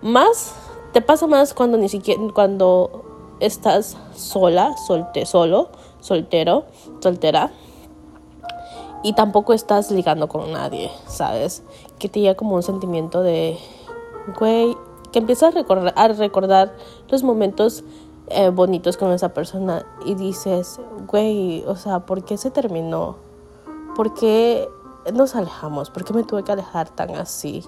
más 0.00 0.54
te 0.92 1.00
pasa 1.00 1.26
más 1.26 1.54
cuando 1.54 1.78
ni 1.78 1.88
siquiera 1.88 2.20
cuando 2.34 3.04
estás 3.40 3.96
sola, 4.14 4.76
solte, 4.86 5.26
solo, 5.26 5.70
soltero, 6.00 6.64
soltera 7.00 7.50
y 9.02 9.14
tampoco 9.14 9.52
estás 9.52 9.90
ligando 9.90 10.28
con 10.28 10.52
nadie, 10.52 10.90
¿sabes? 11.06 11.62
Que 11.98 12.08
te 12.08 12.20
llega 12.20 12.34
como 12.34 12.54
un 12.54 12.62
sentimiento 12.62 13.22
de 13.22 13.58
güey, 14.38 14.76
que 15.10 15.18
empiezas 15.18 15.54
a 15.54 15.58
recordar, 15.58 15.92
a 15.96 16.08
recordar 16.08 16.74
los 17.08 17.22
momentos 17.22 17.84
eh, 18.28 18.50
bonitos 18.50 18.96
con 18.96 19.12
esa 19.12 19.34
persona 19.34 19.84
y 20.06 20.14
dices, 20.14 20.80
güey, 21.06 21.64
o 21.66 21.76
sea, 21.76 22.00
¿por 22.00 22.24
qué 22.24 22.36
se 22.36 22.50
terminó? 22.50 23.16
¿Por 23.96 24.14
qué 24.14 24.68
nos 25.12 25.34
alejamos? 25.34 25.90
¿Por 25.90 26.04
qué 26.04 26.14
me 26.14 26.22
tuve 26.22 26.44
que 26.44 26.52
alejar 26.52 26.88
tan 26.90 27.14
así? 27.16 27.64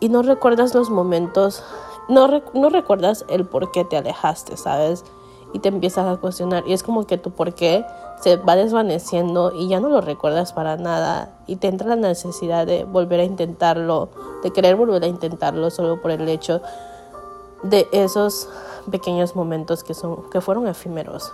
Y 0.00 0.08
no 0.08 0.22
recuerdas 0.22 0.74
los 0.74 0.90
momentos 0.90 1.62
no, 2.08 2.28
no 2.54 2.70
recuerdas 2.70 3.24
el 3.28 3.46
por 3.46 3.72
qué 3.72 3.84
te 3.84 3.96
alejaste, 3.96 4.56
¿sabes? 4.56 5.04
Y 5.52 5.58
te 5.58 5.68
empiezas 5.68 6.06
a 6.06 6.20
cuestionar 6.20 6.64
y 6.66 6.72
es 6.72 6.82
como 6.82 7.06
que 7.06 7.18
tu 7.18 7.30
por 7.30 7.54
qué 7.54 7.84
se 8.20 8.36
va 8.36 8.56
desvaneciendo 8.56 9.52
y 9.54 9.68
ya 9.68 9.80
no 9.80 9.88
lo 9.88 10.00
recuerdas 10.00 10.52
para 10.52 10.76
nada 10.76 11.38
y 11.46 11.56
te 11.56 11.68
entra 11.68 11.88
la 11.88 11.96
necesidad 11.96 12.66
de 12.66 12.84
volver 12.84 13.20
a 13.20 13.24
intentarlo, 13.24 14.08
de 14.42 14.52
querer 14.52 14.76
volver 14.76 15.02
a 15.04 15.06
intentarlo 15.06 15.70
solo 15.70 16.00
por 16.00 16.10
el 16.10 16.28
hecho 16.28 16.60
de 17.62 17.88
esos 17.92 18.48
pequeños 18.90 19.34
momentos 19.34 19.82
que 19.82 19.94
son 19.94 20.28
que 20.30 20.40
fueron 20.40 20.68
efímeros. 20.68 21.32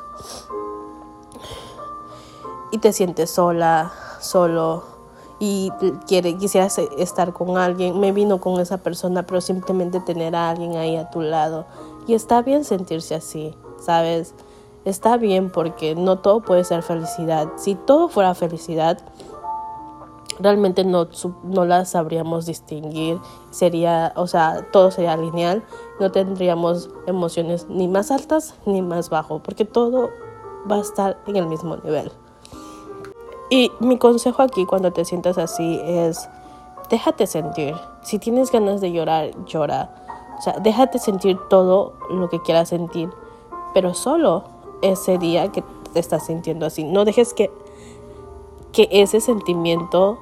Y 2.70 2.78
te 2.78 2.92
sientes 2.92 3.30
sola, 3.30 3.92
solo 4.20 4.91
y 5.44 5.72
quiere, 6.06 6.36
quisieras 6.36 6.78
estar 6.78 7.32
con 7.32 7.56
alguien, 7.56 7.98
me 7.98 8.12
vino 8.12 8.40
con 8.40 8.60
esa 8.60 8.78
persona, 8.78 9.24
pero 9.24 9.40
simplemente 9.40 9.98
tener 9.98 10.36
a 10.36 10.50
alguien 10.50 10.76
ahí 10.76 10.94
a 10.94 11.10
tu 11.10 11.20
lado. 11.20 11.66
Y 12.06 12.14
está 12.14 12.42
bien 12.42 12.62
sentirse 12.62 13.16
así, 13.16 13.52
¿sabes? 13.80 14.36
Está 14.84 15.16
bien 15.16 15.50
porque 15.50 15.96
no 15.96 16.20
todo 16.20 16.42
puede 16.42 16.62
ser 16.62 16.84
felicidad. 16.84 17.48
Si 17.56 17.74
todo 17.74 18.08
fuera 18.08 18.36
felicidad, 18.36 18.98
realmente 20.38 20.84
no, 20.84 21.08
no 21.42 21.64
la 21.64 21.86
sabríamos 21.86 22.46
distinguir. 22.46 23.18
Sería, 23.50 24.12
o 24.14 24.28
sea, 24.28 24.68
todo 24.70 24.92
sería 24.92 25.16
lineal. 25.16 25.64
No 25.98 26.12
tendríamos 26.12 26.88
emociones 27.08 27.66
ni 27.68 27.88
más 27.88 28.12
altas 28.12 28.54
ni 28.64 28.80
más 28.80 29.10
bajo, 29.10 29.40
porque 29.40 29.64
todo 29.64 30.10
va 30.70 30.76
a 30.76 30.80
estar 30.82 31.18
en 31.26 31.34
el 31.34 31.48
mismo 31.48 31.78
nivel. 31.78 32.12
Y 33.52 33.70
mi 33.80 33.98
consejo 33.98 34.40
aquí 34.40 34.64
cuando 34.64 34.94
te 34.94 35.04
sientas 35.04 35.36
así 35.36 35.78
es, 35.84 36.26
déjate 36.88 37.26
sentir. 37.26 37.74
Si 38.00 38.18
tienes 38.18 38.50
ganas 38.50 38.80
de 38.80 38.92
llorar, 38.92 39.32
llora. 39.44 39.94
O 40.38 40.40
sea, 40.40 40.54
déjate 40.54 40.98
sentir 40.98 41.38
todo 41.50 41.92
lo 42.08 42.30
que 42.30 42.40
quieras 42.40 42.70
sentir, 42.70 43.10
pero 43.74 43.92
solo 43.92 44.44
ese 44.80 45.18
día 45.18 45.52
que 45.52 45.62
te 45.92 46.00
estás 46.00 46.24
sintiendo 46.24 46.64
así. 46.64 46.82
No 46.82 47.04
dejes 47.04 47.34
que, 47.34 47.50
que 48.72 48.88
ese 48.90 49.20
sentimiento 49.20 50.16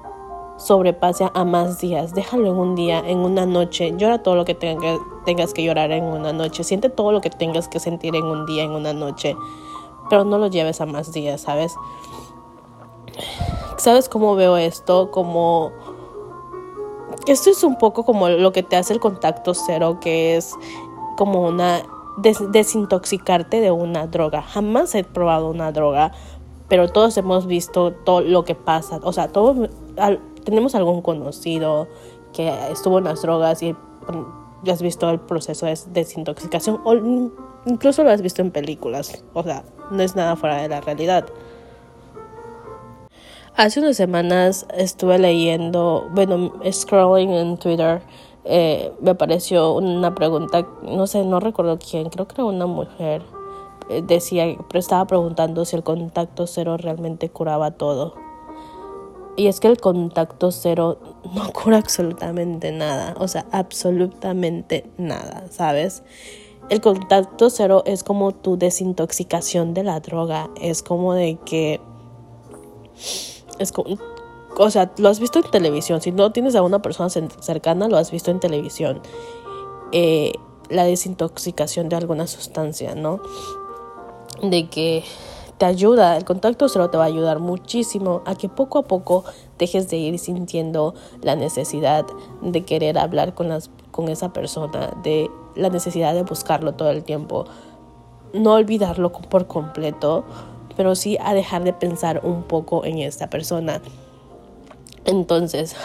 sobrepase 0.57 1.31
a 1.33 1.45
más 1.45 1.79
días. 1.79 2.13
Déjalo 2.15 2.49
en 2.49 2.59
un 2.59 2.75
día, 2.75 2.99
en 2.99 3.19
una 3.19 3.47
noche. 3.47 3.95
Llora 3.97 4.25
todo 4.25 4.35
lo 4.35 4.45
que 4.45 4.57
tengas 4.57 5.55
que 5.55 5.63
llorar 5.63 5.93
en 5.93 6.03
una 6.03 6.33
noche. 6.33 6.65
Siente 6.65 6.89
todo 6.89 7.13
lo 7.13 7.21
que 7.21 7.31
tengas 7.31 7.69
que 7.69 7.79
sentir 7.79 8.17
en 8.17 8.25
un 8.25 8.45
día, 8.45 8.65
en 8.65 8.73
una 8.73 8.93
noche. 8.93 9.37
Pero 10.09 10.25
no 10.25 10.37
lo 10.37 10.49
lleves 10.49 10.81
a 10.81 10.87
más 10.87 11.13
días, 11.13 11.43
¿sabes? 11.43 11.77
¿Sabes 13.77 14.09
cómo 14.09 14.35
veo 14.35 14.57
esto? 14.57 15.11
Como... 15.11 15.73
Esto 17.27 17.51
es 17.51 17.65
un 17.65 17.77
poco 17.77 18.05
como 18.05 18.29
lo 18.29 18.53
que 18.53 18.63
te 18.63 18.77
hace 18.77 18.93
el 18.93 19.01
contacto 19.01 19.55
cero, 19.55 19.99
que 20.01 20.37
es 20.37 20.55
como 21.17 21.47
una 21.47 21.83
desintoxicarte 22.19 23.61
de 23.61 23.71
una 23.71 24.07
droga. 24.07 24.43
Jamás 24.43 24.95
he 24.95 25.05
probado 25.05 25.51
una 25.51 25.73
droga, 25.73 26.13
pero 26.69 26.89
todos 26.89 27.17
hemos 27.17 27.47
visto 27.47 27.93
todo 27.93 28.21
lo 28.21 28.45
que 28.45 28.55
pasa. 28.55 29.01
O 29.03 29.13
sea, 29.13 29.29
todos 29.29 29.69
tenemos 30.45 30.75
algún 30.75 31.03
conocido 31.03 31.89
que 32.33 32.53
estuvo 32.71 32.99
en 32.99 33.05
las 33.05 33.23
drogas 33.23 33.63
y 33.63 33.75
ya 34.63 34.73
has 34.73 34.83
visto 34.83 35.09
el 35.11 35.21
proceso 35.21 35.67
de 35.67 35.79
desintoxicación 35.93 36.81
o 36.85 36.95
incluso 37.67 38.05
lo 38.05 38.11
has 38.11 38.23
visto 38.23 38.43
en 38.43 38.51
películas. 38.51 39.25
O 39.35 39.43
sea, 39.43 39.65
no 39.91 40.03
es 40.03 40.17
nada 40.17 40.37
fuera 40.37 40.63
de 40.63 40.69
la 40.69 40.81
realidad. 40.81 41.27
Hace 43.57 43.81
unas 43.81 43.97
semanas 43.97 44.67
estuve 44.75 45.19
leyendo, 45.19 46.09
bueno, 46.13 46.53
scrolling 46.71 47.31
en 47.31 47.59
Twitter, 47.59 48.01
eh, 48.45 48.93
me 49.01 49.11
apareció 49.11 49.75
una 49.75 50.15
pregunta, 50.15 50.67
no 50.83 51.07
sé, 51.07 51.25
no 51.25 51.41
recuerdo 51.41 51.79
quién, 51.79 52.09
creo 52.09 52.27
que 52.27 52.37
era 52.37 52.45
una 52.45 52.67
mujer, 52.67 53.23
eh, 53.91 54.03
decía, 54.07 54.45
pero 54.69 54.79
estaba 54.79 55.05
preguntando 55.07 55.65
si 55.65 55.77
el 55.77 55.83
contacto 55.83 56.47
cero 56.47 56.77
realmente 56.77 57.29
curaba 57.29 57.73
todo. 57.73 58.15
Y 59.37 59.49
es 59.49 59.61
que 59.61 59.69
el 59.69 59.79
contacto 59.79 60.53
cero 60.53 60.99
no 61.35 61.53
cura 61.53 61.79
absolutamente 61.79 62.73
nada, 62.73 63.15
o 63.19 63.27
sea, 63.27 63.47
absolutamente 63.51 64.89
nada, 64.97 65.47
¿sabes? 65.51 66.03
El 66.71 66.81
contacto 66.81 67.51
cero 67.51 67.83
es 67.85 68.05
como 68.05 68.33
tu 68.33 68.57
desintoxicación 68.57 69.75
de 69.75 69.83
la 69.83 69.99
droga, 69.99 70.51
es 70.61 70.85
como 70.85 71.15
de 71.15 71.37
que 71.45 71.81
es 73.61 73.73
como, 73.73 73.97
o 74.59 74.71
sea, 74.71 74.91
lo 74.99 75.09
has 75.09 75.21
visto 75.21 75.39
en 75.39 75.51
televisión. 75.51 76.01
Si 76.01 76.11
no 76.11 76.33
tienes 76.33 76.57
a 76.57 76.63
una 76.63 76.83
persona 76.83 77.09
cercana, 77.09 77.89
lo 77.89 77.97
has 77.97 78.11
visto 78.11 78.31
en 78.31 78.41
televisión. 78.41 79.01
Eh, 79.93 80.33
la 80.69 80.85
desintoxicación 80.85 81.89
de 81.89 81.97
alguna 81.97 82.27
sustancia, 82.27 82.95
¿no? 82.95 83.21
De 84.43 84.69
que 84.69 85.05
te 85.59 85.67
ayuda, 85.67 86.17
el 86.17 86.25
contacto 86.25 86.69
cero 86.69 86.89
te 86.89 86.97
va 86.97 87.05
a 87.05 87.09
ayudar 87.09 87.39
muchísimo 87.39 88.23
a 88.25 88.35
que 88.35 88.49
poco 88.49 88.79
a 88.79 88.83
poco 88.83 89.25
dejes 89.59 89.91
de 89.91 89.99
ir 89.99 90.19
sintiendo 90.19 90.95
la 91.21 91.37
necesidad 91.37 92.07
de 92.41 92.65
querer 92.65 92.99
hablar 92.99 93.35
con, 93.35 93.51
las, 93.51 93.71
con 93.91 94.09
esa 94.09 94.33
persona, 94.33 94.97
de 95.03 95.31
la 95.55 95.69
necesidad 95.69 96.15
de 96.15 96.23
buscarlo 96.23 96.73
todo 96.73 96.91
el 96.91 97.05
tiempo. 97.05 97.45
No 98.33 98.55
olvidarlo 98.55 99.13
por 99.13 99.49
completo, 99.49 100.25
pero 100.81 100.95
sí 100.95 101.19
a 101.21 101.35
dejar 101.35 101.63
de 101.63 101.75
pensar 101.75 102.23
un 102.25 102.43
poco 102.43 102.87
en 102.87 103.01
esta 103.01 103.29
persona. 103.29 103.83
Entonces, 105.05 105.77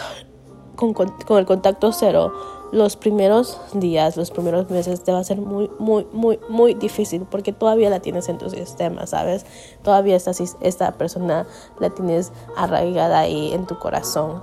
con, 0.74 0.94
el 1.36 1.44
contacto 1.44 1.92
cero, 1.92 2.32
los 2.72 2.96
primeros 2.96 3.60
días, 3.74 4.16
los 4.16 4.30
primeros 4.30 4.70
meses 4.70 5.04
te 5.04 5.12
va 5.12 5.18
a 5.18 5.24
ser 5.24 5.38
muy, 5.38 5.70
muy, 5.78 6.06
muy, 6.14 6.40
muy 6.48 6.72
difícil 6.72 7.26
porque 7.30 7.52
todavía 7.52 7.90
la 7.90 8.00
tienes 8.00 8.30
en 8.30 8.38
tu 8.38 8.48
sistema, 8.48 9.06
¿sabes? 9.06 9.44
Todavía 9.82 10.16
esta, 10.16 10.30
esta 10.62 10.92
persona 10.92 11.46
la 11.78 11.90
tienes 11.90 12.32
arraigada 12.56 13.18
ahí 13.18 13.52
en 13.52 13.66
tu 13.66 13.78
corazón. 13.78 14.40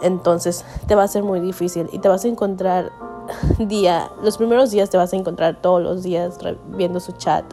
Entonces 0.00 0.64
te 0.86 0.94
va 0.94 1.02
a 1.02 1.08
ser 1.08 1.24
muy 1.24 1.40
difícil 1.40 1.88
y 1.90 1.98
te 1.98 2.08
vas 2.08 2.24
a 2.24 2.28
encontrar 2.28 2.92
día, 3.58 4.10
los 4.22 4.36
primeros 4.36 4.70
días 4.70 4.90
te 4.90 4.96
vas 4.96 5.12
a 5.12 5.16
encontrar 5.16 5.60
todos 5.60 5.82
los 5.82 6.02
días 6.04 6.38
viendo 6.68 7.00
su 7.00 7.10
chat, 7.12 7.44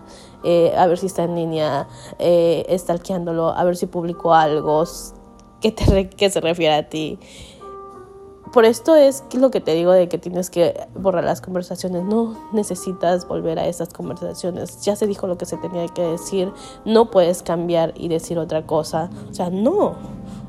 eh, 0.44 0.74
a 0.78 0.88
ver 0.88 0.98
si 0.98 1.08
está 1.08 1.24
en 1.24 1.36
línea, 1.36 1.88
eh, 2.18 2.66
stalkeándolo, 2.78 3.50
a 3.50 3.64
ver 3.64 3.76
si 3.76 3.86
publicó 3.86 4.34
algo 4.34 4.84
que, 5.62 5.72
te, 5.72 6.10
que 6.10 6.30
se 6.30 6.42
refiere 6.42 6.76
a 6.76 6.90
ti. 6.90 7.20
Por 8.54 8.66
esto 8.66 8.96
es 8.96 9.24
lo 9.34 9.52
que 9.52 9.62
te 9.62 9.76
digo 9.76 9.92
de 9.92 10.10
que 10.10 10.18
tienes 10.18 10.50
que 10.50 10.88
borrar 10.96 11.24
las 11.24 11.40
conversaciones. 11.40 12.04
No 12.04 12.36
necesitas 12.52 13.28
volver 13.28 13.60
a 13.60 13.68
esas 13.68 13.90
conversaciones. 13.90 14.82
Ya 14.82 14.96
se 14.96 15.06
dijo 15.06 15.28
lo 15.28 15.38
que 15.38 15.46
se 15.46 15.58
tenía 15.58 15.88
que 15.90 16.02
decir. 16.02 16.52
No 16.84 17.12
puedes 17.12 17.44
cambiar 17.44 17.94
y 17.96 18.08
decir 18.08 18.40
otra 18.40 18.66
cosa. 18.66 19.12
O 19.30 19.34
sea, 19.36 19.52
no. 19.52 19.98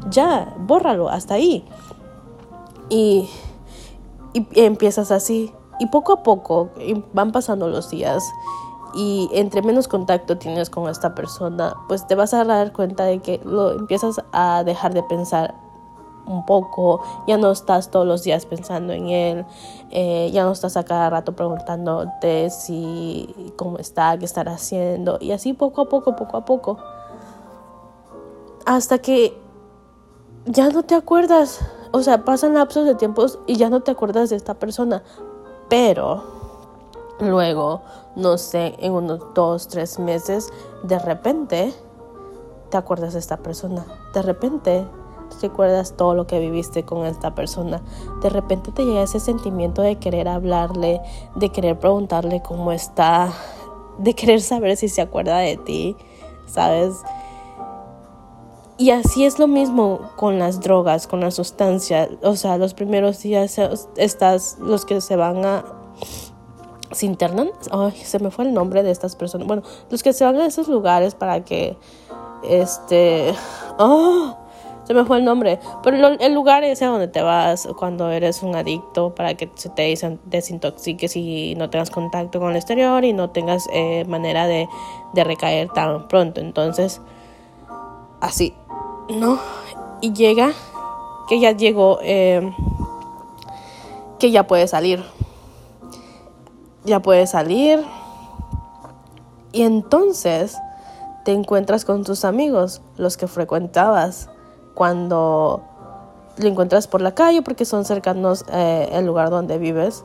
Ya, 0.09 0.57
bórralo 0.61 1.11
hasta 1.11 1.35
ahí. 1.35 1.63
Y 2.89 3.29
y 4.33 4.47
empiezas 4.55 5.11
así. 5.11 5.53
Y 5.79 5.87
poco 5.87 6.13
a 6.13 6.23
poco 6.23 6.71
van 7.13 7.33
pasando 7.33 7.69
los 7.69 7.91
días 7.91 8.23
y 8.95 9.29
entre 9.33 9.63
menos 9.63 9.89
contacto 9.89 10.39
tienes 10.39 10.71
con 10.71 10.89
esta 10.89 11.15
persona, 11.15 11.75
pues 11.89 12.07
te 12.07 12.15
vas 12.15 12.35
a 12.35 12.45
dar 12.45 12.73
cuenta 12.73 13.05
de 13.05 13.21
que 13.21 13.41
lo 13.45 13.73
empiezas 13.73 14.23
a 14.33 14.65
dejar 14.65 14.95
de 14.95 15.03
pensar 15.03 15.55
un 16.27 16.47
poco, 16.47 17.03
ya 17.27 17.37
no 17.37 17.51
estás 17.51 17.91
todos 17.91 18.07
los 18.07 18.23
días 18.23 18.47
pensando 18.47 18.93
en 18.93 19.09
él, 19.09 19.47
eh, 19.91 20.31
ya 20.33 20.45
no 20.45 20.53
estás 20.53 20.77
a 20.77 20.85
cada 20.85 21.11
rato 21.11 21.35
preguntándote 21.35 22.51
si 22.51 23.53
cómo 23.57 23.79
está, 23.79 24.17
qué 24.19 24.25
estará 24.25 24.53
haciendo, 24.53 25.19
y 25.21 25.33
así 25.33 25.53
poco 25.55 25.83
a 25.83 25.89
poco, 25.89 26.15
poco 26.15 26.37
a 26.37 26.45
poco, 26.45 26.79
hasta 28.67 28.99
que 28.99 29.37
ya 30.45 30.69
no 30.69 30.85
te 30.85 30.95
acuerdas 30.95 31.61
o 31.93 32.03
sea, 32.03 32.25
pasan 32.25 32.55
lapsos 32.55 32.87
de 32.87 32.95
tiempos 32.95 33.39
y 33.47 33.57
ya 33.57 33.69
no 33.69 33.81
te 33.81 33.91
acuerdas 33.91 34.31
de 34.31 34.37
esta 34.37 34.55
persona. 34.55 35.03
Pero 35.69 36.23
luego, 37.21 37.83
no 38.17 38.39
sé, 38.39 38.75
en 38.79 38.93
unos 38.93 39.21
dos, 39.35 39.69
tres 39.69 39.99
meses, 39.99 40.51
de 40.83 40.99
repente 40.99 41.73
te 42.71 42.77
acuerdas 42.77 43.15
de 43.15 43.19
esta 43.19 43.39
persona. 43.39 43.85
De 44.15 44.23
repente 44.23 44.87
te 45.41 45.47
acuerdas 45.47 45.95
todo 45.97 46.15
lo 46.15 46.27
que 46.27 46.41
viviste 46.41 46.85
con 46.85 47.07
esta 47.07 47.35
persona. 47.35 47.81
De 48.23 48.31
repente 48.31 48.73
te 48.73 48.85
llega 48.85 49.03
ese 49.03 49.21
sentimiento 49.21 49.83
de 49.83 49.97
querer 49.97 50.29
hablarle, 50.29 51.01
de 51.37 51.51
querer 51.51 51.79
preguntarle 51.79 52.43
cómo 52.43 52.73
está, 52.73 53.33
de 53.99 54.15
querer 54.15 54.41
saber 54.41 54.77
si 54.77 54.89
se 54.89 55.03
acuerda 55.03 55.39
de 55.39 55.57
ti, 55.57 55.97
¿sabes? 56.47 56.95
Y 58.77 58.93
así 58.93 59.27
es 59.27 59.39
lo 59.39 59.47
mismo 59.47 60.01
con 60.17 60.39
las 60.39 60.61
drogas, 60.61 61.07
con 61.07 61.21
las 61.21 61.35
sustancias. 61.35 62.09
O 62.23 62.35
sea, 62.35 62.57
los 62.57 62.73
primeros 62.73 63.21
días 63.23 63.61
estás, 63.97 64.57
los 64.59 64.87
que 64.87 65.03
se 65.03 65.17
van 65.17 65.45
a 65.45 65.65
se 66.93 67.07
internan, 67.07 67.51
ay, 67.71 67.93
se 67.93 68.19
me 68.19 68.31
fue 68.31 68.45
el 68.45 68.55
nombre 68.55 68.83
de 68.83 68.91
estas 68.91 69.17
personas. 69.17 69.47
Bueno, 69.47 69.63
los 69.91 70.03
que 70.03 70.13
se 70.13 70.25
van 70.25 70.37
a 70.37 70.47
esos 70.47 70.69
lugares 70.69 71.15
para 71.15 71.45
que, 71.45 71.77
este, 72.43 73.35
oh, 73.79 74.37
se 74.85 74.95
me 74.95 75.05
fue 75.05 75.19
el 75.19 75.25
nombre, 75.25 75.61
pero 75.85 76.09
el 76.09 76.35
lugar 76.35 76.65
ese 76.65 76.85
donde 76.85 77.07
te 77.07 77.23
vas 77.23 77.69
cuando 77.79 78.11
eres 78.11 78.43
un 78.43 78.57
adicto 78.57 79.15
para 79.15 79.35
que 79.35 79.49
se 79.55 79.69
te 79.69 79.95
desintoxiques 80.25 81.15
y 81.15 81.55
no 81.57 81.71
tengas 81.71 81.91
contacto 81.91 82.41
con 82.41 82.51
el 82.51 82.57
exterior 82.57 83.05
y 83.05 83.13
no 83.13 83.31
tengas 83.31 83.69
eh, 83.73 84.05
manera 84.07 84.49
de, 84.49 84.69
de 85.13 85.23
recaer 85.23 85.69
tan 85.69 86.09
pronto. 86.09 86.41
Entonces, 86.41 87.01
así, 88.21 88.53
¿no? 89.09 89.39
Y 90.01 90.13
llega, 90.13 90.53
que 91.29 91.39
ya 91.39 91.53
llegó, 91.53 92.01
eh, 92.03 92.53
que 94.19 94.31
ya 94.33 94.47
puede 94.47 94.67
salir. 94.67 95.05
Ya 96.85 97.01
puede 97.01 97.27
salir. 97.27 97.85
Y 99.53 99.63
entonces 99.63 100.57
te 101.25 101.33
encuentras 101.33 101.85
con 101.85 102.05
tus 102.05 102.25
amigos, 102.25 102.83
los 102.97 103.17
que 103.17 103.27
frecuentabas 103.27 104.31
cuando 104.75 105.63
lo 106.39 106.49
encuentras 106.49 106.87
por 106.87 107.03
la 107.03 107.15
calle 107.15 107.43
porque 107.43 107.65
son 107.65 107.85
cercanos 107.85 108.45
eh, 108.53 108.91
al 108.95 109.07
lugar 109.07 109.31
donde 109.31 109.59
vives. 109.59 110.05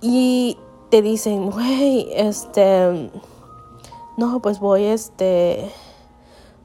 Y 0.00 0.58
te 0.90 1.02
dicen, 1.02 1.50
güey, 1.50 2.08
este, 2.12 3.10
no, 4.16 4.40
pues 4.40 4.60
voy, 4.60 4.84
este, 4.84 5.70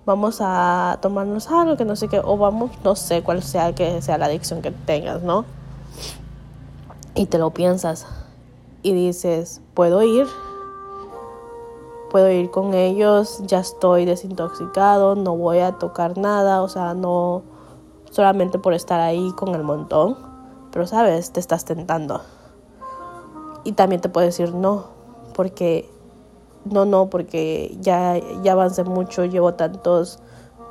vamos 0.06 0.39
a 0.41 1.00
tomarnos 1.02 1.50
algo, 1.50 1.78
que 1.78 1.86
no 1.86 1.95
sé 1.95 2.08
qué, 2.08 2.19
o 2.19 2.38
vamos, 2.38 2.71
no 2.84 2.95
sé 2.95 3.23
cuál 3.23 3.41
sea 3.41 3.73
que 3.73 4.02
sea 4.02 4.17
la 4.17 4.26
adicción 4.26 4.62
que 4.62 4.71
tengas, 4.71 5.21
¿no? 5.23 5.45
Y 7.15 7.28
te 7.28 7.38
lo 7.38 7.52
piensas 7.52 8.06
y 8.88 8.93
dices, 8.93 9.62
¿puedo 9.73 10.02
ir? 10.04 10.28
puedo 12.10 12.32
ir 12.32 12.50
con 12.50 12.73
ellos, 12.73 13.41
ya 13.45 13.60
estoy 13.60 14.06
desintoxicado, 14.06 15.15
no 15.15 15.36
voy 15.36 15.60
a 15.60 15.73
tocar 15.73 16.17
nada, 16.17 16.62
o 16.62 16.69
sea, 16.69 16.93
no 16.93 17.43
solamente 18.12 18.60
por 18.60 18.73
estar 18.73 19.00
ahí 19.00 19.32
con 19.36 19.54
el 19.56 19.63
montón, 19.63 20.17
pero 20.71 20.88
sabes, 20.88 21.32
te 21.32 21.39
estás 21.39 21.65
tentando. 21.65 22.21
Y 23.63 23.73
también 23.73 24.02
te 24.02 24.10
puedo 24.10 24.26
decir 24.26 24.54
no, 24.54 24.86
porque 25.36 25.89
no, 26.65 26.86
no, 26.86 27.10
porque 27.10 27.78
ya, 27.82 28.17
ya 28.41 28.54
avancé 28.54 28.84
mucho, 28.84 29.26
llevo 29.26 29.54
tantos, 29.56 30.19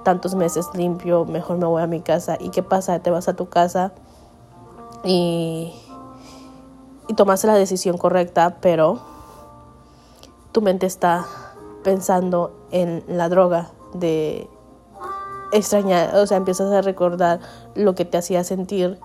tantos 0.04 0.34
meses 0.34 0.66
limpio, 0.74 1.24
mejor 1.26 1.58
me 1.58 1.66
voy 1.66 1.82
a 1.82 1.86
mi 1.86 2.00
casa. 2.00 2.38
¿Y 2.40 2.48
qué 2.50 2.62
pasa? 2.62 3.00
Te 3.00 3.10
vas 3.10 3.28
a 3.28 3.36
tu 3.36 3.48
casa 3.48 3.92
y, 5.04 5.72
y 7.08 7.14
tomas 7.14 7.44
la 7.44 7.54
decisión 7.54 7.98
correcta, 7.98 8.58
pero 8.60 8.98
tu 10.52 10.62
mente 10.62 10.86
está 10.86 11.26
pensando 11.84 12.52
en 12.70 13.04
la 13.08 13.28
droga, 13.28 13.70
de 13.94 14.48
extrañar, 15.52 16.14
o 16.16 16.26
sea, 16.26 16.36
empiezas 16.36 16.72
a 16.72 16.82
recordar 16.82 17.40
lo 17.74 17.94
que 17.94 18.04
te 18.04 18.18
hacía 18.18 18.44
sentir 18.44 18.98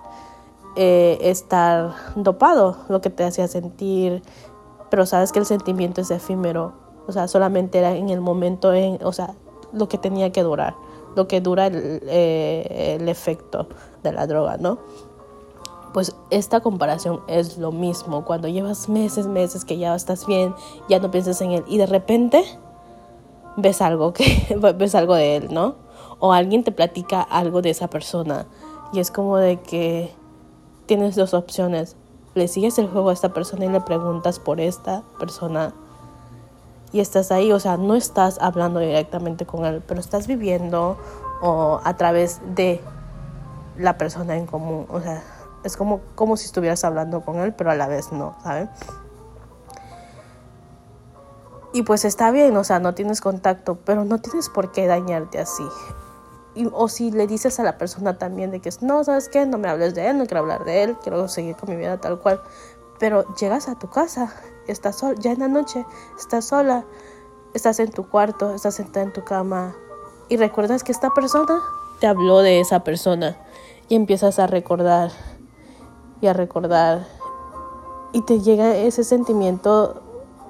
eh, 0.74 1.18
estar 1.20 1.92
dopado, 2.16 2.78
lo 2.88 3.02
que 3.02 3.10
te 3.10 3.24
hacía 3.24 3.46
sentir, 3.46 4.22
pero 4.90 5.04
sabes 5.04 5.30
que 5.30 5.38
el 5.38 5.46
sentimiento 5.46 6.00
es 6.00 6.10
efímero, 6.10 6.72
o 7.06 7.12
sea, 7.12 7.28
solamente 7.28 7.78
era 7.78 7.94
en 7.94 8.08
el 8.08 8.22
momento, 8.22 8.72
en, 8.72 8.98
o 9.04 9.12
sea, 9.12 9.34
lo 9.72 9.88
que 9.88 9.98
tenía 9.98 10.32
que 10.32 10.42
durar, 10.42 10.74
lo 11.14 11.28
que 11.28 11.42
dura 11.42 11.66
el, 11.66 12.00
eh, 12.06 12.96
el 12.98 13.08
efecto 13.08 13.68
de 14.02 14.12
la 14.12 14.26
droga, 14.26 14.56
¿no? 14.56 14.78
Pues 15.92 16.16
esta 16.30 16.60
comparación 16.60 17.20
es 17.26 17.58
lo 17.58 17.72
mismo. 17.72 18.24
Cuando 18.24 18.48
llevas 18.48 18.88
meses, 18.88 19.26
meses 19.26 19.64
que 19.64 19.78
ya 19.78 19.94
estás 19.94 20.26
bien, 20.26 20.54
ya 20.88 20.98
no 20.98 21.10
piensas 21.10 21.40
en 21.40 21.52
él 21.52 21.64
y 21.66 21.78
de 21.78 21.86
repente 21.86 22.44
ves 23.56 23.82
algo 23.82 24.12
que 24.12 24.56
ves 24.76 24.94
algo 24.94 25.14
de 25.14 25.36
él, 25.36 25.48
¿no? 25.52 25.76
O 26.18 26.32
alguien 26.32 26.64
te 26.64 26.72
platica 26.72 27.20
algo 27.20 27.62
de 27.62 27.70
esa 27.70 27.88
persona 27.88 28.46
y 28.92 29.00
es 29.00 29.10
como 29.10 29.36
de 29.36 29.60
que 29.60 30.12
tienes 30.86 31.16
dos 31.16 31.34
opciones. 31.34 31.96
Le 32.34 32.48
sigues 32.48 32.78
el 32.78 32.88
juego 32.88 33.10
a 33.10 33.12
esta 33.12 33.34
persona 33.34 33.66
y 33.66 33.68
le 33.68 33.80
preguntas 33.80 34.38
por 34.38 34.60
esta 34.60 35.02
persona 35.18 35.74
y 36.92 37.00
estás 37.00 37.32
ahí, 37.32 37.52
o 37.52 37.60
sea, 37.60 37.76
no 37.76 37.94
estás 37.94 38.38
hablando 38.40 38.80
directamente 38.80 39.46
con 39.46 39.64
él, 39.64 39.82
pero 39.86 40.00
estás 40.00 40.26
viviendo 40.26 40.98
o 41.40 41.80
a 41.82 41.96
través 41.96 42.40
de 42.54 42.80
la 43.78 43.96
persona 43.96 44.36
en 44.36 44.46
común, 44.46 44.86
o 44.90 45.00
sea, 45.00 45.22
es 45.64 45.76
como, 45.76 46.00
como 46.14 46.36
si 46.36 46.46
estuvieras 46.46 46.84
hablando 46.84 47.22
con 47.22 47.36
él, 47.36 47.54
pero 47.54 47.70
a 47.70 47.74
la 47.74 47.88
vez 47.88 48.12
no, 48.12 48.36
¿saben? 48.42 48.70
Y 51.72 51.82
pues 51.82 52.04
está 52.04 52.30
bien, 52.30 52.56
o 52.56 52.64
sea, 52.64 52.80
no 52.80 52.94
tienes 52.94 53.20
contacto, 53.20 53.78
pero 53.84 54.04
no 54.04 54.18
tienes 54.18 54.48
por 54.48 54.72
qué 54.72 54.86
dañarte 54.86 55.38
así. 55.38 55.64
Y, 56.54 56.68
o 56.70 56.88
si 56.88 57.10
le 57.10 57.26
dices 57.26 57.58
a 57.60 57.62
la 57.62 57.78
persona 57.78 58.18
también 58.18 58.50
de 58.50 58.60
que 58.60 58.70
no, 58.82 59.02
¿sabes 59.04 59.30
qué? 59.30 59.46
No 59.46 59.56
me 59.56 59.68
hables 59.68 59.94
de 59.94 60.08
él, 60.08 60.18
no 60.18 60.26
quiero 60.26 60.40
hablar 60.40 60.64
de 60.64 60.82
él, 60.82 60.96
quiero 61.02 61.26
seguir 61.28 61.56
con 61.56 61.70
mi 61.70 61.76
vida 61.76 61.98
tal 61.98 62.20
cual. 62.20 62.42
Pero 62.98 63.24
llegas 63.36 63.68
a 63.68 63.78
tu 63.78 63.88
casa, 63.88 64.34
estás 64.66 64.96
sola, 64.98 65.14
ya 65.18 65.32
en 65.32 65.38
la 65.38 65.48
noche, 65.48 65.86
estás 66.18 66.44
sola, 66.44 66.84
estás 67.54 67.80
en 67.80 67.90
tu 67.90 68.06
cuarto, 68.08 68.54
estás 68.54 68.74
sentada 68.74 69.06
en 69.06 69.12
tu 69.12 69.24
cama 69.24 69.74
y 70.28 70.36
recuerdas 70.36 70.84
que 70.84 70.92
esta 70.92 71.10
persona 71.10 71.60
te 72.00 72.06
habló 72.06 72.40
de 72.40 72.60
esa 72.60 72.84
persona 72.84 73.36
y 73.88 73.96
empiezas 73.96 74.38
a 74.38 74.46
recordar 74.46 75.10
y 76.22 76.28
a 76.28 76.32
recordar. 76.32 77.06
Y 78.12 78.22
te 78.22 78.40
llega 78.40 78.74
ese 78.76 79.04
sentimiento, 79.04 80.00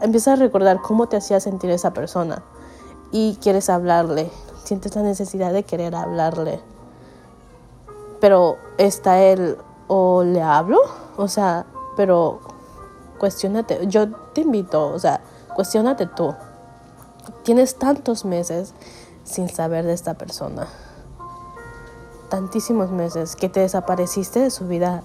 empiezas 0.01 0.39
a 0.39 0.43
recordar 0.43 0.81
cómo 0.81 1.09
te 1.09 1.17
hacía 1.17 1.41
sentir 1.41 1.71
esa 1.71 1.93
persona 1.93 2.43
y 3.11 3.37
quieres 3.41 3.69
hablarle, 3.69 4.31
sientes 4.63 4.95
la 4.95 5.03
necesidad 5.03 5.53
de 5.53 5.65
querer 5.65 5.95
hablarle. 5.95 6.61
Pero 8.21 8.57
está 8.79 9.21
él, 9.23 9.57
o 9.89 10.23
le 10.23 10.43
hablo, 10.43 10.79
o 11.17 11.29
sea, 11.29 11.67
pero 11.97 12.41
cuestionate, 13.19 13.87
yo 13.87 14.11
te 14.33 14.43
invito, 14.43 14.89
o 14.89 14.99
sea, 14.99 15.21
cuestionate 15.55 16.07
tú. 16.07 16.35
Tienes 17.45 17.77
tantos 17.77 18.25
meses 18.25 18.75
sin 19.25 19.49
saber 19.49 19.85
de 19.85 19.93
esta 19.93 20.15
persona. 20.15 20.67
Tantísimos 22.29 22.91
meses 22.91 23.37
que 23.37 23.49
te 23.49 23.61
desapareciste 23.61 24.41
de 24.41 24.51
su 24.51 24.67
vida 24.67 25.03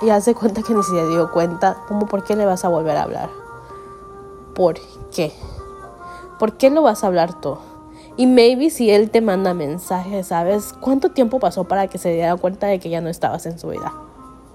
y 0.00 0.10
hace 0.10 0.34
cuenta 0.34 0.62
que 0.62 0.74
ni 0.74 0.82
se 0.82 1.06
dio 1.08 1.30
cuenta, 1.32 1.84
como 1.88 2.06
por 2.06 2.24
qué 2.24 2.36
le 2.36 2.46
vas 2.46 2.64
a 2.64 2.68
volver 2.68 2.96
a 2.96 3.02
hablar. 3.02 3.30
¿Por 4.54 4.76
qué? 5.10 5.32
¿Por 6.38 6.56
qué 6.56 6.70
lo 6.70 6.82
vas 6.82 7.02
a 7.02 7.08
hablar 7.08 7.40
tú? 7.40 7.58
Y 8.16 8.26
maybe 8.26 8.70
si 8.70 8.90
él 8.90 9.10
te 9.10 9.20
manda 9.20 9.54
mensajes, 9.54 10.28
¿sabes? 10.28 10.72
¿Cuánto 10.80 11.10
tiempo 11.10 11.38
pasó 11.38 11.64
para 11.64 11.86
que 11.86 11.98
se 11.98 12.12
diera 12.12 12.36
cuenta 12.36 12.66
de 12.66 12.80
que 12.80 12.90
ya 12.90 13.00
no 13.00 13.08
estabas 13.08 13.46
en 13.46 13.58
su 13.58 13.68
vida? 13.68 13.92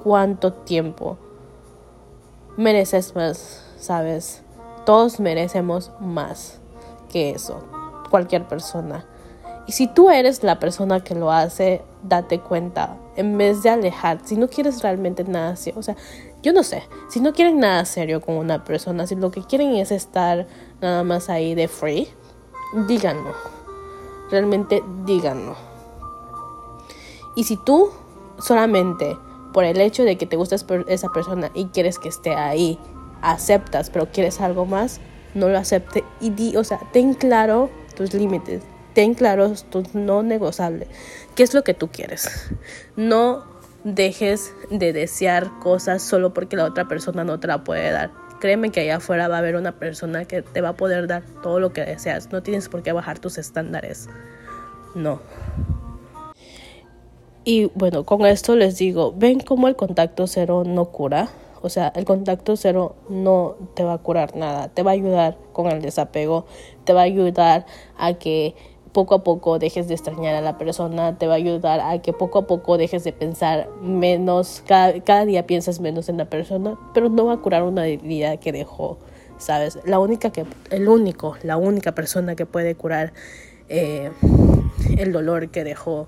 ¿Cuánto 0.04 0.52
tiempo? 0.52 1.18
Mereces 2.58 3.16
más, 3.16 3.64
¿sabes? 3.78 4.42
Todos 4.86 5.20
merecemos 5.20 5.92
más 6.00 6.60
que 7.10 7.32
eso. 7.32 7.64
Cualquier 8.10 8.48
persona. 8.48 9.06
Y 9.66 9.72
si 9.72 9.88
tú 9.88 10.10
eres 10.10 10.44
la 10.44 10.60
persona 10.60 11.02
que 11.02 11.16
lo 11.16 11.32
hace, 11.32 11.82
date 12.04 12.40
cuenta. 12.40 12.98
En 13.16 13.38
vez 13.38 13.64
de 13.64 13.70
alejar, 13.70 14.20
si 14.24 14.36
no 14.36 14.48
quieres 14.48 14.82
realmente 14.82 15.24
nada 15.24 15.56
serio, 15.56 15.80
o 15.80 15.84
sea, 15.84 15.96
yo 16.42 16.54
no 16.54 16.64
sé, 16.64 16.84
si 17.10 17.20
no 17.20 17.34
quieren 17.34 17.60
nada 17.60 17.86
serio 17.86 18.22
con 18.22 18.36
una 18.36 18.64
persona, 18.64 19.08
si 19.08 19.16
lo 19.16 19.32
que 19.32 19.42
quieren 19.44 19.76
es 19.76 19.92
estar 19.92 20.46
nada 20.82 21.04
más 21.04 21.30
ahí 21.30 21.56
de 21.56 21.68
free, 21.68 22.08
díganlo. 22.88 23.32
Realmente 24.30 24.84
díganlo. 25.06 25.56
Y 27.36 27.46
si 27.46 27.58
tú 27.58 27.90
solamente 28.40 29.18
por 29.54 29.64
el 29.64 29.80
hecho 29.80 30.04
de 30.04 30.18
que 30.18 30.26
te 30.26 30.36
gusta 30.36 30.56
esa 30.88 31.10
persona 31.10 31.52
y 31.54 31.66
quieres 31.66 32.00
que 32.00 32.10
esté 32.10 32.36
ahí, 32.36 32.80
aceptas, 33.22 33.90
pero 33.90 34.12
quieres 34.12 34.42
algo 34.42 34.66
más, 34.66 35.00
no 35.34 35.48
lo 35.48 35.58
acepte 35.58 36.04
y 36.20 36.32
di, 36.32 36.58
o 36.58 36.64
sea, 36.64 36.80
ten 36.92 37.14
claro 37.14 37.70
tus 37.96 38.14
límites 38.14 38.64
ten 38.94 39.14
claros 39.14 39.66
tus 39.66 39.94
no 39.96 40.24
negociables. 40.24 40.88
¿Qué 41.36 41.44
es 41.44 41.54
lo 41.54 41.64
que 41.64 41.74
tú 41.74 41.90
quieres? 41.90 42.50
No 42.96 43.46
dejes 43.84 44.54
de 44.70 44.94
desear 44.94 45.60
cosas 45.60 46.02
solo 46.02 46.34
porque 46.34 46.56
la 46.56 46.66
otra 46.66 46.88
persona 46.88 47.24
no 47.24 47.40
te 47.40 47.48
la 47.48 47.64
puede 47.64 47.92
dar. 47.92 48.12
Créeme 48.40 48.72
que 48.72 48.82
allá 48.82 48.98
afuera 48.98 49.28
va 49.28 49.38
a 49.38 49.40
haber 49.40 49.56
una 49.56 49.80
persona 49.80 50.26
que 50.26 50.42
te 50.42 50.62
va 50.62 50.70
a 50.70 50.78
poder 50.78 51.08
dar 51.08 51.24
todo 51.42 51.60
lo 51.60 51.74
que 51.74 51.86
deseas. 51.86 52.32
No 52.32 52.44
tienes 52.44 52.70
por 52.70 52.84
qué 52.84 52.92
bajar 52.92 53.20
tus 53.20 53.38
estándares. 53.38 54.10
No. 54.96 55.22
Y 57.46 57.66
bueno, 57.76 58.06
con 58.06 58.26
esto 58.26 58.56
les 58.56 58.78
digo, 58.78 59.14
ven 59.16 59.40
cómo 59.40 59.68
el 59.68 59.76
contacto 59.76 60.28
cero 60.28 60.64
no 60.66 60.86
cura. 60.86 61.30
O 61.62 61.70
sea, 61.70 61.94
el 61.96 62.04
contacto 62.04 62.58
cero 62.58 62.96
no 63.08 63.56
te 63.76 63.84
va 63.84 63.94
a 63.94 63.98
curar 63.98 64.36
nada. 64.36 64.68
Te 64.68 64.84
va 64.84 64.92
a 64.92 64.94
ayudar 64.94 65.38
con 65.54 65.68
el 65.68 65.82
desapego. 65.82 66.46
Te 66.84 66.92
va 66.92 67.02
a 67.02 67.06
ayudar 67.06 67.66
a 67.98 68.14
que 68.16 68.56
poco 68.94 69.16
a 69.16 69.24
poco 69.24 69.60
dejes 69.60 69.88
de 69.88 69.96
extrañar 69.96 70.36
a 70.36 70.42
la 70.42 70.58
persona, 70.58 71.18
te 71.18 71.28
va 71.28 71.34
a 71.34 71.38
ayudar 71.38 71.82
a 71.82 72.02
que 72.02 72.14
poco 72.14 72.40
a 72.40 72.48
poco 72.48 72.78
dejes 72.78 73.04
de 73.04 73.12
pensar 73.12 73.68
menos, 73.82 74.64
cada, 74.66 75.26
día 75.26 75.46
piensas 75.48 75.80
menos 75.80 76.10
en 76.10 76.18
la 76.18 76.26
persona, 76.26 76.78
pero 76.94 77.10
no 77.10 77.26
va 77.26 77.34
a 77.34 77.38
curar 77.38 77.64
una 77.64 77.88
herida 77.88 78.38
que 78.38 78.52
dejó, 78.52 79.00
¿sabes? 79.40 79.80
La 79.84 80.00
única 80.00 80.30
que, 80.30 80.46
el 80.70 80.88
único, 80.88 81.36
la 81.44 81.58
única 81.58 81.94
persona 81.94 82.36
que 82.36 82.46
puede 82.46 82.76
curar 82.76 83.14
eh, 83.68 84.12
el 84.98 85.12
dolor 85.12 85.50
que 85.50 85.64
dejó 85.64 86.08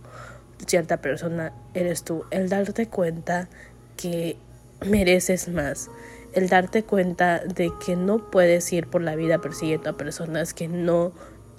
cierta 0.67 0.98
persona 0.98 1.54
eres 1.74 2.04
tú. 2.04 2.24
El 2.30 2.50
darte 2.50 2.88
cuenta 2.88 3.50
que 3.98 4.38
mereces 4.86 5.50
más. 5.50 5.89
El 6.34 6.50
darte 6.50 6.84
cuenta 6.84 7.39
de 7.39 7.71
que 7.84 7.95
no 7.95 8.30
puedes 8.30 8.71
ir 8.74 8.88
por 8.88 9.02
la 9.02 9.15
vida 9.15 9.39
persiguiendo 9.39 9.89
a 9.89 9.93
personas 9.93 10.54
que 10.54 10.67
no 10.67 11.13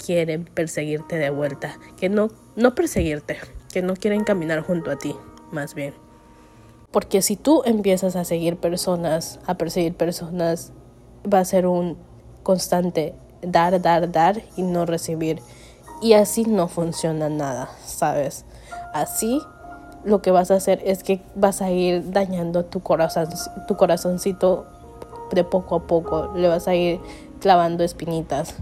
quieren 0.05 0.45
perseguirte 0.45 1.17
de 1.17 1.31
vuelta, 1.31 1.79
que 1.97 2.09
no, 2.09 2.31
no 2.55 2.75
perseguirte, 2.75 3.39
que 3.73 3.83
no 3.83 3.95
quieren 3.95 4.25
caminar 4.25 4.61
junto 4.63 4.91
a 4.91 4.97
ti, 4.97 5.15
más 5.53 5.75
bien. 5.75 5.95
Porque 6.91 7.23
si 7.23 7.37
tú 7.37 7.63
empiezas 7.65 8.17
a 8.17 8.25
seguir 8.25 8.57
personas, 8.57 9.39
a 9.47 9.57
perseguir 9.57 9.95
personas, 9.95 10.73
va 11.33 11.41
a 11.41 11.45
ser 11.45 11.67
un 11.67 11.97
constante 12.43 13.15
dar, 13.43 13.81
dar, 13.81 14.11
dar 14.11 14.43
y 14.57 14.63
no 14.63 14.87
recibir. 14.87 15.41
Y 16.01 16.13
así 16.13 16.45
no 16.45 16.69
funciona 16.69 17.29
nada, 17.29 17.69
¿sabes? 17.85 18.45
Así 18.93 19.41
lo 20.05 20.23
que 20.23 20.31
vas 20.31 20.51
a 20.51 20.55
hacer 20.55 20.81
es 20.85 21.03
que 21.03 21.21
vas 21.35 21.63
a 21.63 21.71
ir 21.71 22.13
dañando 22.13 22.65
tu 22.65 22.81
corazón, 22.81 23.29
tu 23.67 23.77
corazoncito 23.77 24.67
de 25.33 25.43
poco 25.43 25.75
a 25.75 25.87
poco, 25.87 26.33
le 26.37 26.49
vas 26.49 26.69
a 26.69 26.75
ir 26.75 27.01
clavando 27.41 27.83
espinitas, 27.83 28.55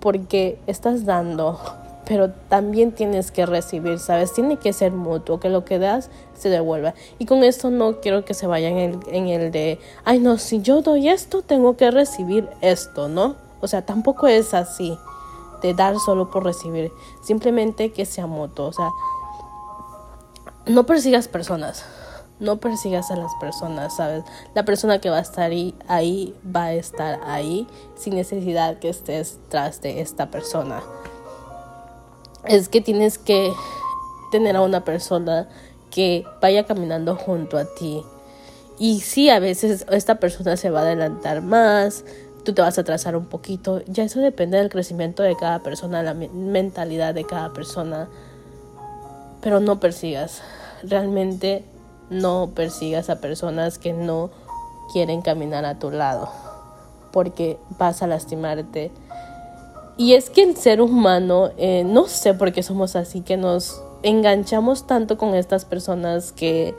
porque 0.00 0.58
estás 0.66 1.04
dando, 1.04 1.60
pero 2.06 2.30
también 2.48 2.92
tienes 2.92 3.30
que 3.30 3.46
recibir, 3.46 3.98
¿sabes? 3.98 4.32
Tiene 4.32 4.56
que 4.56 4.72
ser 4.72 4.92
mutuo, 4.92 5.38
que 5.38 5.48
lo 5.48 5.64
que 5.64 5.78
das 5.78 6.10
se 6.34 6.48
devuelva. 6.48 6.94
Y 7.18 7.26
con 7.26 7.44
esto 7.44 7.70
no 7.70 8.00
quiero 8.00 8.24
que 8.24 8.34
se 8.34 8.46
vayan 8.46 8.78
en 8.78 8.90
el, 8.90 9.14
en 9.14 9.28
el 9.28 9.52
de, 9.52 9.78
ay 10.04 10.18
no, 10.18 10.38
si 10.38 10.60
yo 10.60 10.82
doy 10.82 11.08
esto, 11.08 11.42
tengo 11.42 11.76
que 11.76 11.90
recibir 11.90 12.48
esto, 12.62 13.08
¿no? 13.08 13.36
O 13.60 13.68
sea, 13.68 13.84
tampoco 13.86 14.26
es 14.26 14.54
así, 14.54 14.98
de 15.62 15.74
dar 15.74 15.98
solo 15.98 16.30
por 16.30 16.44
recibir, 16.44 16.90
simplemente 17.22 17.92
que 17.92 18.06
sea 18.06 18.26
mutuo, 18.26 18.66
o 18.66 18.72
sea, 18.72 18.88
no 20.66 20.86
persigas 20.86 21.28
personas, 21.28 21.84
no 22.40 22.56
persigas 22.56 23.10
a 23.10 23.16
las 23.16 23.32
personas, 23.34 23.94
¿sabes? 23.96 24.24
La 24.54 24.64
persona 24.64 24.98
que 24.98 25.10
va 25.10 25.18
a 25.18 25.20
estar 25.20 25.50
ahí, 25.86 26.34
va 26.44 26.64
a 26.64 26.72
estar 26.72 27.20
ahí 27.26 27.66
sin 27.96 28.16
necesidad 28.16 28.78
que 28.78 28.88
estés 28.88 29.38
tras 29.48 29.80
de 29.82 30.00
esta 30.00 30.30
persona. 30.30 30.82
Es 32.44 32.68
que 32.68 32.80
tienes 32.80 33.18
que 33.18 33.52
tener 34.32 34.56
a 34.56 34.62
una 34.62 34.84
persona 34.84 35.48
que 35.90 36.24
vaya 36.40 36.64
caminando 36.64 37.16
junto 37.16 37.58
a 37.58 37.66
ti. 37.66 38.02
Y 38.78 39.00
sí, 39.00 39.28
a 39.28 39.38
veces 39.38 39.84
esta 39.90 40.14
persona 40.16 40.56
se 40.56 40.70
va 40.70 40.80
a 40.80 40.82
adelantar 40.82 41.42
más, 41.42 42.04
tú 42.44 42.54
te 42.54 42.62
vas 42.62 42.78
a 42.78 42.80
atrasar 42.80 43.16
un 43.16 43.26
poquito. 43.26 43.82
Ya 43.86 44.04
eso 44.04 44.20
depende 44.20 44.56
del 44.56 44.70
crecimiento 44.70 45.22
de 45.22 45.36
cada 45.36 45.62
persona, 45.62 46.02
la 46.02 46.14
mentalidad 46.14 47.12
de 47.12 47.24
cada 47.24 47.52
persona. 47.52 48.08
Pero 49.42 49.60
no 49.60 49.80
persigas. 49.80 50.40
Realmente 50.82 51.64
no 52.10 52.50
persigas 52.54 53.08
a 53.08 53.20
personas 53.20 53.78
que 53.78 53.92
no 53.92 54.30
quieren 54.92 55.22
caminar 55.22 55.64
a 55.64 55.78
tu 55.78 55.90
lado. 55.90 56.28
Porque 57.12 57.58
vas 57.78 58.02
a 58.02 58.06
lastimarte. 58.06 58.90
Y 59.96 60.14
es 60.14 60.30
que 60.30 60.42
el 60.42 60.56
ser 60.56 60.80
humano, 60.80 61.50
eh, 61.56 61.84
no 61.84 62.06
sé 62.06 62.34
por 62.34 62.52
qué 62.52 62.62
somos 62.62 62.96
así, 62.96 63.20
que 63.20 63.36
nos 63.36 63.82
enganchamos 64.02 64.86
tanto 64.86 65.18
con 65.18 65.34
estas 65.34 65.64
personas 65.64 66.32
que, 66.32 66.74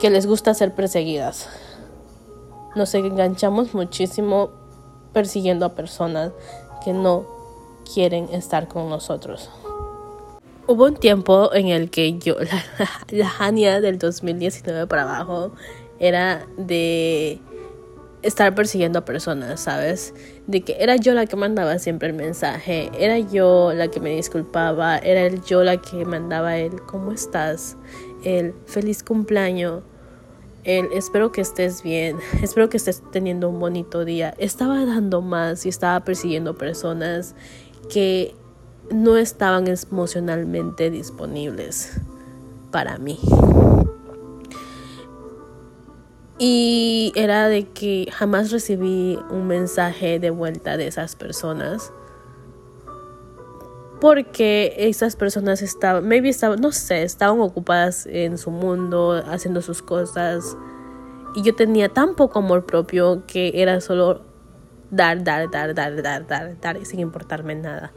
que 0.00 0.10
les 0.10 0.26
gusta 0.26 0.54
ser 0.54 0.74
perseguidas. 0.74 1.48
Nos 2.74 2.94
enganchamos 2.94 3.74
muchísimo 3.74 4.50
persiguiendo 5.12 5.66
a 5.66 5.74
personas 5.74 6.32
que 6.84 6.92
no 6.92 7.26
quieren 7.92 8.28
estar 8.32 8.68
con 8.68 8.88
nosotros. 8.88 9.50
Hubo 10.72 10.86
un 10.86 10.96
tiempo 10.96 11.52
en 11.52 11.68
el 11.68 11.90
que 11.90 12.18
yo, 12.18 12.36
la, 13.10 13.32
Hania 13.38 13.82
del 13.82 13.98
2019 13.98 14.86
para 14.86 15.02
abajo, 15.02 15.52
era 15.98 16.46
de 16.56 17.42
estar 18.22 18.54
persiguiendo 18.54 19.00
a 19.00 19.04
personas, 19.04 19.60
¿sabes? 19.60 20.14
De 20.46 20.62
que 20.62 20.76
era 20.80 20.96
yo 20.96 21.12
la 21.12 21.26
que 21.26 21.36
mandaba 21.36 21.78
siempre 21.78 22.08
el 22.08 22.14
mensaje, 22.14 22.90
era 22.98 23.18
yo 23.18 23.74
la 23.74 23.88
que 23.88 24.00
me 24.00 24.16
disculpaba, 24.16 24.96
era 24.96 25.28
yo 25.44 25.62
la 25.62 25.76
que 25.76 26.06
mandaba 26.06 26.56
el 26.56 26.80
¿cómo 26.80 27.12
estás? 27.12 27.76
El 28.24 28.54
feliz 28.64 29.02
cumpleaños, 29.02 29.82
el 30.64 30.90
espero 30.94 31.32
que 31.32 31.42
estés 31.42 31.82
bien, 31.82 32.16
espero 32.42 32.70
que 32.70 32.78
estés 32.78 33.02
teniendo 33.12 33.50
un 33.50 33.60
bonito 33.60 34.06
día. 34.06 34.32
Estaba 34.38 34.86
dando 34.86 35.20
más 35.20 35.66
y 35.66 35.68
estaba 35.68 36.02
persiguiendo 36.02 36.56
personas 36.56 37.34
que 37.90 38.34
no 38.90 39.16
estaban 39.16 39.66
emocionalmente 39.68 40.90
disponibles 40.90 42.00
para 42.70 42.98
mí. 42.98 43.18
Y 46.38 47.12
era 47.14 47.48
de 47.48 47.68
que 47.68 48.08
jamás 48.10 48.50
recibí 48.50 49.16
un 49.30 49.46
mensaje 49.46 50.18
de 50.18 50.30
vuelta 50.30 50.76
de 50.76 50.88
esas 50.88 51.14
personas. 51.14 51.92
Porque 54.00 54.74
esas 54.76 55.14
personas 55.14 55.62
estaban, 55.62 56.08
maybe 56.08 56.28
estaban, 56.28 56.60
no 56.60 56.72
sé, 56.72 57.04
estaban 57.04 57.40
ocupadas 57.40 58.06
en 58.06 58.38
su 58.38 58.50
mundo, 58.50 59.22
haciendo 59.28 59.62
sus 59.62 59.82
cosas. 59.82 60.56
Y 61.36 61.42
yo 61.42 61.54
tenía 61.54 61.88
tan 61.88 62.16
poco 62.16 62.40
amor 62.40 62.66
propio 62.66 63.22
que 63.28 63.62
era 63.62 63.80
solo 63.80 64.22
dar, 64.90 65.22
dar, 65.22 65.48
dar, 65.48 65.74
dar, 65.74 66.02
dar, 66.02 66.26
dar, 66.26 66.60
dar, 66.60 66.84
sin 66.84 66.98
importarme 66.98 67.54
nada. 67.54 67.92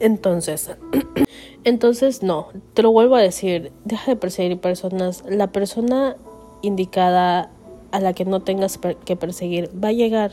Entonces, 0.00 0.70
entonces 1.64 2.22
no, 2.22 2.48
te 2.74 2.82
lo 2.82 2.92
vuelvo 2.92 3.16
a 3.16 3.20
decir, 3.20 3.72
deja 3.84 4.12
de 4.12 4.16
perseguir 4.16 4.60
personas. 4.60 5.24
La 5.28 5.48
persona 5.48 6.16
indicada 6.62 7.50
a 7.90 8.00
la 8.00 8.12
que 8.12 8.24
no 8.24 8.40
tengas 8.40 8.78
que 9.04 9.16
perseguir 9.16 9.70
va 9.82 9.88
a 9.88 9.92
llegar. 9.92 10.32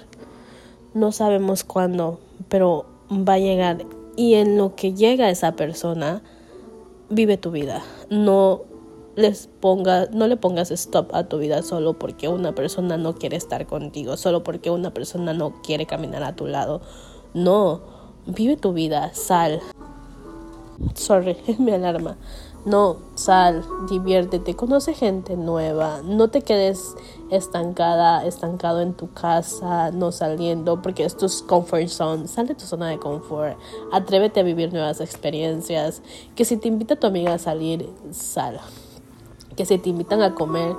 No 0.93 1.11
sabemos 1.11 1.63
cuándo, 1.63 2.19
pero 2.49 2.85
va 3.11 3.33
a 3.33 3.39
llegar. 3.39 3.85
Y 4.15 4.35
en 4.35 4.57
lo 4.57 4.75
que 4.75 4.93
llega 4.93 5.29
esa 5.29 5.53
persona, 5.53 6.21
vive 7.09 7.37
tu 7.37 7.51
vida. 7.51 7.83
No 8.09 8.61
les 9.15 9.47
ponga, 9.47 10.07
no 10.11 10.27
le 10.27 10.37
pongas 10.37 10.71
stop 10.71 11.13
a 11.15 11.23
tu 11.27 11.37
vida 11.37 11.63
solo 11.63 11.93
porque 11.93 12.27
una 12.27 12.53
persona 12.53 12.97
no 12.97 13.15
quiere 13.15 13.37
estar 13.37 13.65
contigo, 13.65 14.17
solo 14.17 14.43
porque 14.43 14.69
una 14.69 14.93
persona 14.93 15.33
no 15.33 15.61
quiere 15.61 15.85
caminar 15.85 16.23
a 16.23 16.35
tu 16.35 16.47
lado. 16.47 16.81
No, 17.33 17.81
vive 18.25 18.57
tu 18.57 18.73
vida, 18.73 19.13
sal. 19.13 19.61
Sorry, 20.93 21.37
es 21.47 21.59
mi 21.59 21.71
alarma. 21.71 22.17
No, 22.65 22.97
sal, 23.13 23.63
diviértete, 23.87 24.55
conoce 24.55 24.95
gente 24.95 25.37
nueva, 25.37 26.01
no 26.03 26.31
te 26.31 26.41
quedes 26.41 26.95
estancada, 27.29 28.25
estancado 28.25 28.81
en 28.81 28.95
tu 28.95 29.13
casa, 29.13 29.91
no 29.91 30.11
saliendo, 30.11 30.81
porque 30.81 31.05
esto 31.05 31.27
es 31.27 31.43
comfort 31.43 31.89
zone, 31.89 32.27
sal 32.27 32.47
de 32.47 32.55
tu 32.55 32.65
zona 32.65 32.89
de 32.89 32.97
confort, 32.97 33.55
atrévete 33.93 34.39
a 34.39 34.43
vivir 34.43 34.73
nuevas 34.73 34.99
experiencias, 34.99 36.01
que 36.35 36.43
si 36.43 36.57
te 36.57 36.67
invita 36.67 36.95
tu 36.95 37.05
amiga 37.05 37.35
a 37.35 37.37
salir, 37.37 37.87
sal, 38.09 38.59
que 39.55 39.67
si 39.67 39.77
te 39.77 39.89
invitan 39.89 40.23
a 40.23 40.33
comer, 40.33 40.75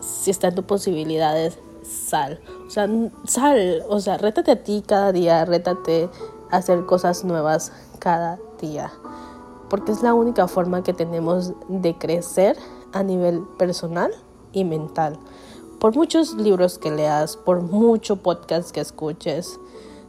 si 0.00 0.32
está 0.32 0.48
en 0.48 0.56
tus 0.56 0.64
posibilidades, 0.64 1.56
sal, 1.84 2.40
o 2.66 2.70
sea, 2.70 2.88
sal, 3.26 3.84
o 3.88 4.00
sea, 4.00 4.18
rétate 4.18 4.50
a 4.50 4.64
ti 4.64 4.82
cada 4.84 5.12
día, 5.12 5.44
rétate 5.44 6.08
hacer 6.50 6.86
cosas 6.86 7.24
nuevas 7.24 7.72
cada 7.98 8.38
día 8.60 8.92
porque 9.68 9.92
es 9.92 10.02
la 10.02 10.14
única 10.14 10.48
forma 10.48 10.82
que 10.82 10.92
tenemos 10.92 11.52
de 11.68 11.96
crecer 11.96 12.56
a 12.92 13.02
nivel 13.02 13.42
personal 13.58 14.12
y 14.52 14.64
mental. 14.64 15.18
Por 15.78 15.94
muchos 15.94 16.34
libros 16.34 16.78
que 16.78 16.90
leas, 16.90 17.36
por 17.36 17.60
mucho 17.60 18.16
podcast 18.16 18.70
que 18.70 18.80
escuches, 18.80 19.60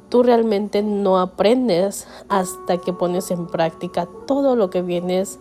tú 0.09 0.23
realmente 0.23 0.81
no 0.81 1.19
aprendes 1.19 2.07
hasta 2.29 2.77
que 2.77 2.93
pones 2.93 3.29
en 3.31 3.47
práctica 3.47 4.07
todo 4.25 4.55
lo 4.55 4.69
que 4.69 4.81
vienes 4.81 5.39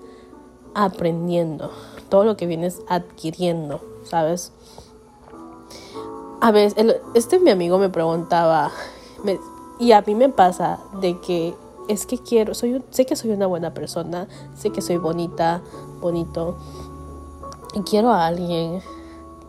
aprendiendo, 0.74 1.70
todo 2.08 2.24
lo 2.24 2.37
que 2.37 2.46
vienes 2.46 2.82
adquiriendo, 2.88 3.80
¿sabes? 4.04 4.52
A 6.40 6.50
veces, 6.52 6.96
este 7.14 7.40
mi 7.40 7.50
amigo 7.50 7.78
me 7.78 7.88
preguntaba, 7.88 8.70
y 9.79 9.93
a 9.93 10.03
mí 10.03 10.14
me 10.14 10.29
pasa 10.29 10.81
de 11.01 11.21
que 11.21 11.55
es 11.88 12.07
que 12.07 12.19
quiero, 12.19 12.55
soy, 12.55 12.83
sé 12.91 13.07
que 13.07 13.17
soy 13.17 13.31
una 13.31 13.47
buena 13.47 13.73
persona, 13.75 14.29
sé 14.57 14.71
que 14.71 14.83
soy 14.83 14.99
bonita, 14.99 15.62
bonito, 16.01 16.59
y 17.75 17.81
quiero 17.83 18.11
a 18.11 18.27
alguien. 18.27 18.81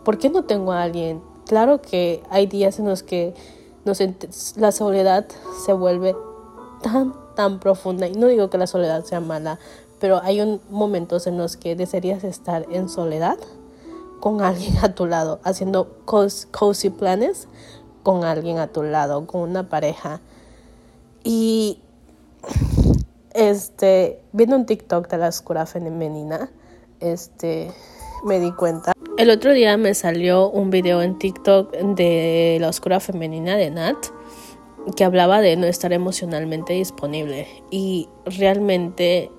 ¿Por 0.04 0.18
qué 0.18 0.30
no 0.30 0.44
tengo 0.44 0.72
a 0.72 0.82
alguien? 0.82 1.22
Claro 1.46 1.82
que 1.82 2.22
hay 2.30 2.46
días 2.46 2.78
en 2.78 2.86
los 2.86 3.02
que 3.02 3.34
la 4.56 4.72
soledad 4.72 5.26
se 5.64 5.72
vuelve 5.72 6.16
tan, 6.82 7.14
tan 7.34 7.58
profunda. 7.60 8.08
Y 8.08 8.12
no 8.12 8.26
digo 8.26 8.50
que 8.50 8.58
la 8.58 8.66
soledad 8.66 9.04
sea 9.04 9.20
mala, 9.20 9.58
pero 9.98 10.20
hay 10.22 10.40
un, 10.40 10.60
momentos 10.70 11.26
en 11.26 11.36
los 11.36 11.56
que 11.56 11.76
desearías 11.76 12.24
estar 12.24 12.66
en 12.70 12.88
soledad 12.88 13.38
con 14.20 14.42
alguien 14.42 14.76
a 14.82 14.94
tu 14.94 15.06
lado, 15.06 15.40
haciendo 15.44 15.88
cozy 16.04 16.90
planes 16.90 17.48
con 18.02 18.24
alguien 18.24 18.58
a 18.58 18.68
tu 18.68 18.82
lado, 18.82 19.26
con 19.26 19.42
una 19.42 19.68
pareja. 19.68 20.20
Y 21.24 21.80
este, 23.34 24.22
viendo 24.32 24.56
un 24.56 24.66
TikTok 24.66 25.08
de 25.08 25.18
la 25.18 25.28
oscura 25.28 25.66
femenina, 25.66 26.50
este, 27.00 27.70
me 28.24 28.38
di 28.38 28.52
cuenta. 28.52 28.92
El 29.16 29.30
otro 29.30 29.52
día 29.52 29.76
me 29.76 29.94
salió 29.94 30.50
un 30.50 30.70
video 30.70 31.02
en 31.02 31.18
TikTok 31.18 31.72
de 31.72 32.58
la 32.60 32.68
oscura 32.68 33.00
femenina 33.00 33.56
de 33.56 33.70
Nat 33.70 33.96
que 34.96 35.04
hablaba 35.04 35.40
de 35.40 35.56
no 35.56 35.66
estar 35.66 35.92
emocionalmente 35.92 36.72
disponible 36.72 37.46
y 37.70 38.08
realmente 38.24 39.30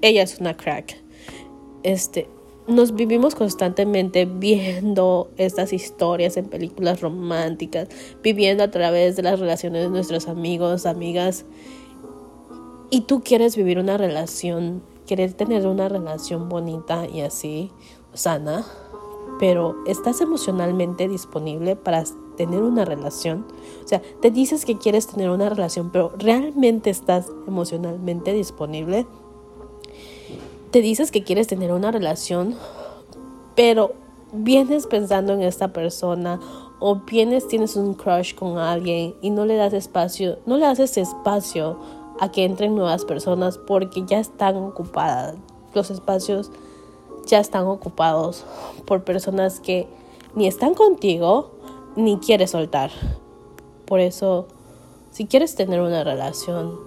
ella 0.00 0.22
es 0.22 0.38
una 0.38 0.56
crack. 0.56 0.96
Este, 1.82 2.28
nos 2.66 2.94
vivimos 2.94 3.34
constantemente 3.34 4.24
viendo 4.24 5.30
estas 5.36 5.72
historias 5.72 6.36
en 6.36 6.46
películas 6.46 7.00
románticas, 7.00 7.88
viviendo 8.22 8.64
a 8.64 8.70
través 8.70 9.16
de 9.16 9.22
las 9.22 9.40
relaciones 9.40 9.82
de 9.82 9.90
nuestros 9.90 10.28
amigos, 10.28 10.86
amigas. 10.86 11.44
Y 12.90 13.02
tú 13.02 13.22
quieres 13.22 13.56
vivir 13.56 13.78
una 13.78 13.96
relación, 13.96 14.82
quieres 15.06 15.36
tener 15.36 15.66
una 15.66 15.88
relación 15.88 16.48
bonita 16.48 17.06
y 17.12 17.22
así, 17.22 17.70
sana, 18.12 18.64
pero 19.40 19.76
estás 19.86 20.20
emocionalmente 20.20 21.08
disponible 21.08 21.74
para 21.74 22.04
tener 22.36 22.62
una 22.62 22.84
relación. 22.84 23.46
O 23.84 23.88
sea, 23.88 24.02
te 24.20 24.30
dices 24.30 24.64
que 24.64 24.78
quieres 24.78 25.06
tener 25.06 25.30
una 25.30 25.48
relación, 25.48 25.90
pero 25.90 26.12
realmente 26.16 26.90
estás 26.90 27.26
emocionalmente 27.46 28.32
disponible 28.32 29.06
te 30.72 30.80
dices 30.80 31.10
que 31.12 31.22
quieres 31.22 31.46
tener 31.46 31.70
una 31.70 31.92
relación, 31.92 32.56
pero 33.54 33.92
vienes 34.32 34.86
pensando 34.86 35.34
en 35.34 35.42
esta 35.42 35.68
persona 35.74 36.40
o 36.80 36.96
vienes, 36.96 37.46
tienes 37.46 37.76
un 37.76 37.92
crush 37.92 38.34
con 38.34 38.56
alguien 38.56 39.14
y 39.20 39.30
no 39.30 39.44
le 39.44 39.56
das 39.56 39.74
espacio, 39.74 40.38
no 40.46 40.56
le 40.56 40.64
haces 40.64 40.96
espacio 40.96 41.78
a 42.18 42.32
que 42.32 42.44
entren 42.44 42.74
nuevas 42.74 43.04
personas 43.04 43.58
porque 43.58 44.04
ya 44.06 44.18
están 44.18 44.56
ocupadas. 44.56 45.36
Los 45.74 45.90
espacios 45.90 46.50
ya 47.26 47.38
están 47.38 47.66
ocupados 47.66 48.44
por 48.86 49.04
personas 49.04 49.60
que 49.60 49.86
ni 50.34 50.46
están 50.46 50.72
contigo 50.72 51.50
ni 51.96 52.16
quieres 52.16 52.52
soltar. 52.52 52.90
Por 53.84 54.00
eso, 54.00 54.46
si 55.10 55.26
quieres 55.26 55.54
tener 55.54 55.82
una 55.82 56.02
relación, 56.02 56.80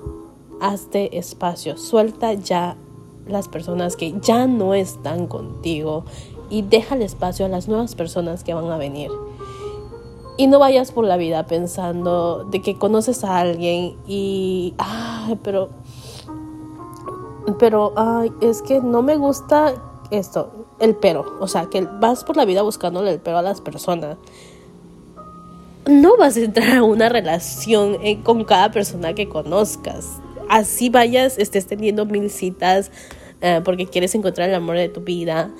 hazte 0.59 1.19
espacio, 1.19 1.77
suelta 1.77 2.33
ya 2.33 2.77
las 3.27 3.47
personas 3.47 3.95
que 3.95 4.15
ya 4.21 4.47
no 4.47 4.73
están 4.73 5.27
contigo 5.27 6.03
y 6.49 6.61
deja 6.61 6.95
el 6.95 7.01
espacio 7.01 7.45
a 7.45 7.49
las 7.49 7.67
nuevas 7.67 7.95
personas 7.95 8.43
que 8.43 8.53
van 8.53 8.69
a 8.71 8.77
venir. 8.77 9.11
Y 10.37 10.47
no 10.47 10.59
vayas 10.59 10.91
por 10.91 11.05
la 11.05 11.17
vida 11.17 11.45
pensando 11.45 12.43
de 12.43 12.61
que 12.61 12.77
conoces 12.77 13.23
a 13.23 13.37
alguien 13.37 13.95
y, 14.05 14.73
ay, 14.77 15.39
pero, 15.41 15.69
pero, 17.57 17.93
ay, 17.95 18.31
es 18.41 18.61
que 18.61 18.81
no 18.81 19.01
me 19.01 19.15
gusta 19.15 19.73
esto, 20.11 20.51
el 20.79 20.95
pero. 20.95 21.37
O 21.39 21.47
sea, 21.47 21.67
que 21.67 21.81
vas 21.81 22.25
por 22.25 22.35
la 22.35 22.45
vida 22.45 22.61
buscándole 22.63 23.13
el 23.13 23.19
pero 23.19 23.37
a 23.37 23.41
las 23.41 23.61
personas. 23.61 24.17
No 25.87 26.17
vas 26.17 26.35
a 26.35 26.41
entrar 26.41 26.77
a 26.77 26.83
una 26.83 27.07
relación 27.07 27.97
eh, 28.01 28.21
con 28.21 28.43
cada 28.43 28.71
persona 28.71 29.13
que 29.13 29.29
conozcas 29.29 30.19
así 30.49 30.89
vayas, 30.89 31.37
estés 31.37 31.67
teniendo 31.67 32.05
mil 32.05 32.29
citas 32.29 32.91
eh, 33.41 33.61
porque 33.63 33.85
quieres 33.85 34.15
encontrar 34.15 34.49
el 34.49 34.55
amor 34.55 34.77
de 34.77 34.89
tu 34.89 35.01
vida, 35.01 35.51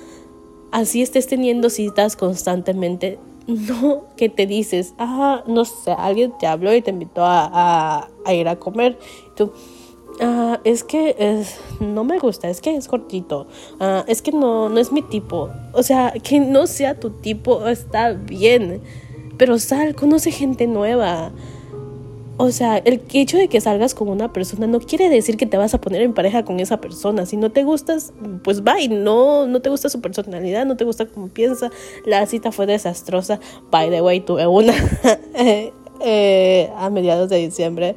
así 0.72 1.02
estés 1.02 1.26
teniendo 1.26 1.70
citas 1.70 2.16
constantemente, 2.16 3.18
no 3.46 4.04
que 4.16 4.28
te 4.28 4.46
dices, 4.46 4.94
ah, 4.98 5.44
no 5.46 5.64
sé, 5.64 5.92
alguien 5.92 6.32
te 6.38 6.46
habló 6.46 6.74
y 6.74 6.82
te 6.82 6.90
invitó 6.90 7.22
a, 7.24 8.08
ir 8.32 8.48
a 8.48 8.56
comer, 8.56 8.98
tú, 9.36 9.52
ah, 10.20 10.58
es 10.64 10.84
que 10.84 11.44
no 11.80 12.02
me 12.02 12.18
gusta, 12.18 12.48
es 12.48 12.60
que 12.60 12.74
es 12.74 12.88
cortito, 12.88 13.46
ah, 13.78 14.04
es 14.08 14.22
que 14.22 14.32
no, 14.32 14.68
no 14.68 14.80
es 14.80 14.90
mi 14.90 15.02
tipo, 15.02 15.50
o 15.72 15.82
sea, 15.82 16.12
que 16.22 16.40
no 16.40 16.66
sea 16.66 16.98
tu 16.98 17.10
tipo 17.10 17.68
está 17.68 18.12
bien, 18.12 18.80
pero 19.36 19.58
sal, 19.58 19.94
conoce 19.94 20.30
gente 20.30 20.66
nueva. 20.66 21.30
O 22.38 22.50
sea, 22.50 22.78
el 22.78 23.02
hecho 23.12 23.38
de 23.38 23.48
que 23.48 23.60
salgas 23.60 23.94
con 23.94 24.08
una 24.08 24.32
persona 24.32 24.66
no 24.66 24.80
quiere 24.80 25.08
decir 25.08 25.36
que 25.36 25.46
te 25.46 25.56
vas 25.56 25.72
a 25.72 25.80
poner 25.80 26.02
en 26.02 26.12
pareja 26.12 26.44
con 26.44 26.60
esa 26.60 26.80
persona. 26.80 27.24
Si 27.24 27.36
no 27.36 27.50
te 27.50 27.64
gustas, 27.64 28.12
pues 28.44 28.62
bye. 28.62 28.88
No, 28.88 29.46
no 29.46 29.60
te 29.60 29.70
gusta 29.70 29.88
su 29.88 30.00
personalidad, 30.00 30.66
no 30.66 30.76
te 30.76 30.84
gusta 30.84 31.06
cómo 31.06 31.28
piensa. 31.28 31.70
La 32.04 32.26
cita 32.26 32.52
fue 32.52 32.66
desastrosa. 32.66 33.40
By 33.70 33.90
the 33.90 34.02
way, 34.02 34.20
tuve 34.20 34.46
una 34.46 34.74
eh, 36.00 36.70
a 36.76 36.90
mediados 36.90 37.30
de 37.30 37.38
diciembre 37.38 37.96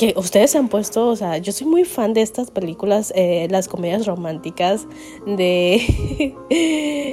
que 0.00 0.14
ustedes 0.16 0.52
se 0.52 0.56
han 0.56 0.68
puesto, 0.68 1.08
o 1.08 1.14
sea, 1.14 1.36
yo 1.36 1.52
soy 1.52 1.66
muy 1.66 1.84
fan 1.84 2.14
de 2.14 2.22
estas 2.22 2.50
películas, 2.50 3.12
eh, 3.14 3.48
las 3.50 3.68
comedias 3.68 4.06
románticas, 4.06 4.86
de 5.26 6.34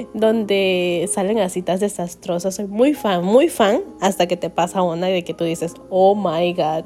donde 0.14 1.06
salen 1.12 1.38
a 1.38 1.50
citas 1.50 1.80
desastrosas. 1.80 2.54
Soy 2.54 2.66
muy 2.66 2.94
fan, 2.94 3.22
muy 3.22 3.50
fan, 3.50 3.82
hasta 4.00 4.26
que 4.26 4.38
te 4.38 4.48
pasa 4.48 4.80
una 4.80 5.08
de 5.08 5.22
que 5.22 5.34
tú 5.34 5.44
dices, 5.44 5.74
oh 5.90 6.14
my 6.14 6.54
god, 6.54 6.84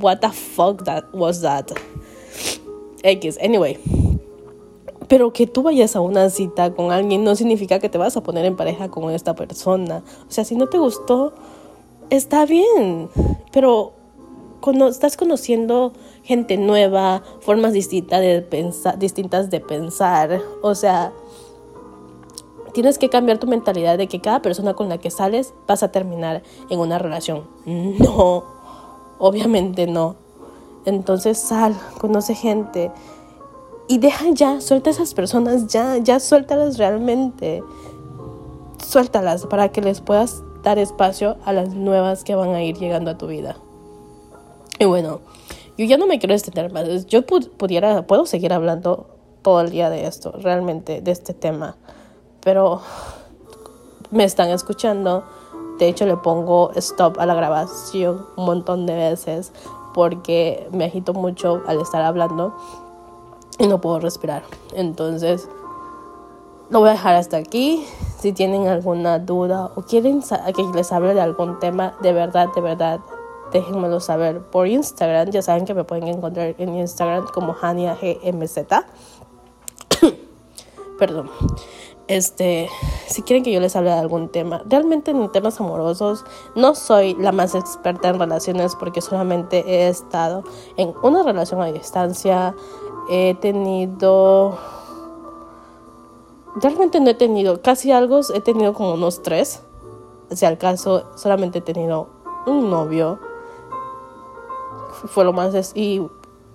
what 0.00 0.20
the 0.20 0.30
fuck 0.30 0.84
that 0.84 1.04
was 1.12 1.42
that. 1.42 1.66
X, 3.02 3.38
anyway. 3.42 3.78
Pero 5.06 5.34
que 5.34 5.46
tú 5.46 5.62
vayas 5.62 5.96
a 5.96 6.00
una 6.00 6.30
cita 6.30 6.72
con 6.72 6.92
alguien 6.92 7.24
no 7.24 7.36
significa 7.36 7.78
que 7.78 7.90
te 7.90 7.98
vas 7.98 8.16
a 8.16 8.22
poner 8.22 8.46
en 8.46 8.56
pareja 8.56 8.88
con 8.90 9.10
esta 9.10 9.34
persona. 9.34 10.02
O 10.26 10.30
sea, 10.30 10.46
si 10.46 10.54
no 10.54 10.70
te 10.70 10.78
gustó, 10.78 11.34
está 12.08 12.46
bien. 12.46 13.10
Pero 13.52 13.95
estás 14.88 15.16
conociendo 15.16 15.92
gente 16.22 16.56
nueva, 16.56 17.22
formas 17.40 17.72
distintas 17.72 18.20
de, 18.20 18.42
pensar, 18.42 18.98
distintas 18.98 19.50
de 19.50 19.60
pensar. 19.60 20.40
O 20.62 20.74
sea, 20.74 21.12
tienes 22.72 22.98
que 22.98 23.08
cambiar 23.08 23.38
tu 23.38 23.46
mentalidad 23.46 23.96
de 23.98 24.06
que 24.06 24.20
cada 24.20 24.42
persona 24.42 24.74
con 24.74 24.88
la 24.88 24.98
que 24.98 25.10
sales 25.10 25.54
vas 25.66 25.82
a 25.82 25.92
terminar 25.92 26.42
en 26.68 26.78
una 26.78 26.98
relación. 26.98 27.44
No, 27.64 28.44
obviamente 29.18 29.86
no. 29.86 30.16
Entonces 30.84 31.38
sal, 31.38 31.74
conoce 31.98 32.34
gente 32.34 32.92
y 33.88 33.98
deja 33.98 34.26
ya, 34.30 34.60
suelta 34.60 34.90
a 34.90 34.92
esas 34.92 35.14
personas 35.14 35.68
ya, 35.68 35.98
ya 35.98 36.20
suéltalas 36.20 36.76
realmente. 36.76 37.62
Suéltalas 38.84 39.46
para 39.46 39.70
que 39.70 39.80
les 39.80 40.00
puedas 40.00 40.42
dar 40.62 40.78
espacio 40.78 41.36
a 41.44 41.52
las 41.52 41.74
nuevas 41.74 42.24
que 42.24 42.34
van 42.34 42.50
a 42.50 42.62
ir 42.62 42.76
llegando 42.76 43.12
a 43.12 43.18
tu 43.18 43.26
vida. 43.28 43.56
Y 44.78 44.84
bueno, 44.84 45.20
yo 45.78 45.84
ya 45.84 45.96
no 45.96 46.06
me 46.06 46.18
quiero 46.18 46.34
extender 46.34 46.72
más. 46.72 47.06
Yo 47.06 47.24
pudiera, 47.26 48.06
puedo 48.06 48.26
seguir 48.26 48.52
hablando 48.52 49.06
todo 49.42 49.60
el 49.60 49.70
día 49.70 49.90
de 49.90 50.06
esto, 50.06 50.32
realmente, 50.32 51.00
de 51.00 51.10
este 51.10 51.34
tema. 51.34 51.76
Pero 52.42 52.80
me 54.10 54.24
están 54.24 54.50
escuchando. 54.50 55.24
De 55.78 55.88
hecho, 55.88 56.06
le 56.06 56.16
pongo 56.16 56.72
stop 56.74 57.18
a 57.18 57.26
la 57.26 57.34
grabación 57.34 58.26
un 58.36 58.46
montón 58.46 58.86
de 58.86 58.94
veces 58.94 59.52
porque 59.94 60.66
me 60.72 60.86
agito 60.86 61.14
mucho 61.14 61.62
al 61.66 61.80
estar 61.80 62.02
hablando 62.02 62.54
y 63.58 63.66
no 63.66 63.80
puedo 63.80 64.00
respirar. 64.00 64.42
Entonces, 64.74 65.48
lo 66.70 66.80
voy 66.80 66.88
a 66.88 66.92
dejar 66.92 67.14
hasta 67.14 67.36
aquí. 67.36 67.86
Si 68.18 68.32
tienen 68.32 68.66
alguna 68.68 69.18
duda 69.18 69.70
o 69.74 69.82
quieren 69.82 70.22
que 70.22 70.62
les 70.74 70.92
hable 70.92 71.14
de 71.14 71.20
algún 71.20 71.58
tema, 71.60 71.94
de 72.02 72.12
verdad, 72.12 72.48
de 72.54 72.60
verdad, 72.60 73.00
déjenmelo 73.52 74.00
saber 74.00 74.40
por 74.40 74.66
Instagram. 74.66 75.30
Ya 75.30 75.42
saben 75.42 75.64
que 75.64 75.74
me 75.74 75.84
pueden 75.84 76.08
encontrar 76.08 76.54
en 76.58 76.76
Instagram 76.76 77.26
como 77.32 77.56
Hania 77.60 77.96
GMZ. 78.00 78.58
Perdón. 80.98 81.30
Este, 82.08 82.68
si 83.08 83.22
quieren 83.22 83.42
que 83.42 83.52
yo 83.52 83.58
les 83.58 83.74
hable 83.74 83.90
de 83.90 83.96
algún 83.98 84.28
tema, 84.28 84.62
realmente 84.66 85.10
en 85.10 85.32
temas 85.32 85.60
amorosos 85.60 86.24
no 86.54 86.76
soy 86.76 87.14
la 87.14 87.32
más 87.32 87.56
experta 87.56 88.08
en 88.08 88.20
relaciones 88.20 88.76
porque 88.76 89.00
solamente 89.00 89.64
he 89.66 89.88
estado 89.88 90.44
en 90.76 90.94
una 91.02 91.24
relación 91.24 91.60
a 91.62 91.66
distancia. 91.66 92.54
He 93.10 93.34
tenido 93.34 94.56
realmente 96.56 97.00
no 97.00 97.10
he 97.10 97.14
tenido 97.14 97.60
casi 97.60 97.92
algo, 97.92 98.20
he 98.34 98.40
tenido 98.40 98.72
como 98.72 98.94
unos 98.94 99.22
tres. 99.22 99.62
Si 100.30 100.44
al 100.44 100.58
caso, 100.58 101.04
solamente 101.14 101.58
he 101.58 101.62
tenido 101.62 102.08
un 102.46 102.70
novio 102.70 103.20
fue 105.06 105.24
lo 105.24 105.32
más... 105.32 105.72
y 105.74 106.06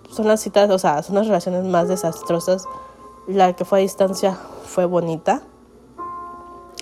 son 0.10 0.28
las 0.28 0.42
citas, 0.42 0.70
o 0.70 0.78
sea, 0.78 1.04
son 1.04 1.16
las 1.16 1.28
relaciones 1.28 1.64
más 1.66 1.88
desastrosas. 1.88 2.68
La 3.28 3.54
que 3.54 3.66
fue 3.66 3.80
a 3.80 3.82
distancia 3.82 4.38
fue 4.66 4.86
bonita, 4.86 5.42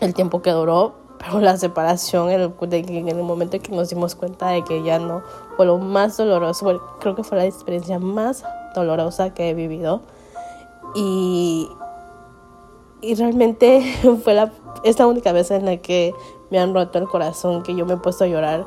el 0.01 0.13
tiempo 0.13 0.41
que 0.41 0.51
duró, 0.51 0.93
pero 1.19 1.39
la 1.41 1.57
separación, 1.57 2.29
el, 2.29 2.53
en 2.61 3.07
el 3.09 3.23
momento 3.23 3.57
en 3.57 3.61
que 3.61 3.71
nos 3.71 3.89
dimos 3.89 4.15
cuenta 4.15 4.49
de 4.49 4.63
que 4.63 4.81
ya 4.83 4.99
no, 4.99 5.21
fue 5.57 5.65
lo 5.65 5.77
más 5.77 6.17
doloroso, 6.17 6.79
creo 6.99 7.15
que 7.15 7.23
fue 7.23 7.37
la 7.37 7.45
experiencia 7.45 7.99
más 7.99 8.43
dolorosa 8.73 9.33
que 9.33 9.49
he 9.49 9.53
vivido. 9.53 10.01
Y, 10.95 11.69
y 13.01 13.15
realmente 13.15 13.83
fue 14.23 14.33
la, 14.33 14.51
es 14.83 14.97
la 14.97 15.07
única 15.07 15.33
vez 15.33 15.51
en 15.51 15.65
la 15.65 15.77
que 15.77 16.15
me 16.49 16.59
han 16.59 16.73
roto 16.73 16.97
el 16.97 17.07
corazón, 17.07 17.63
que 17.63 17.75
yo 17.75 17.85
me 17.85 17.93
he 17.93 17.97
puesto 17.97 18.23
a 18.23 18.27
llorar 18.27 18.65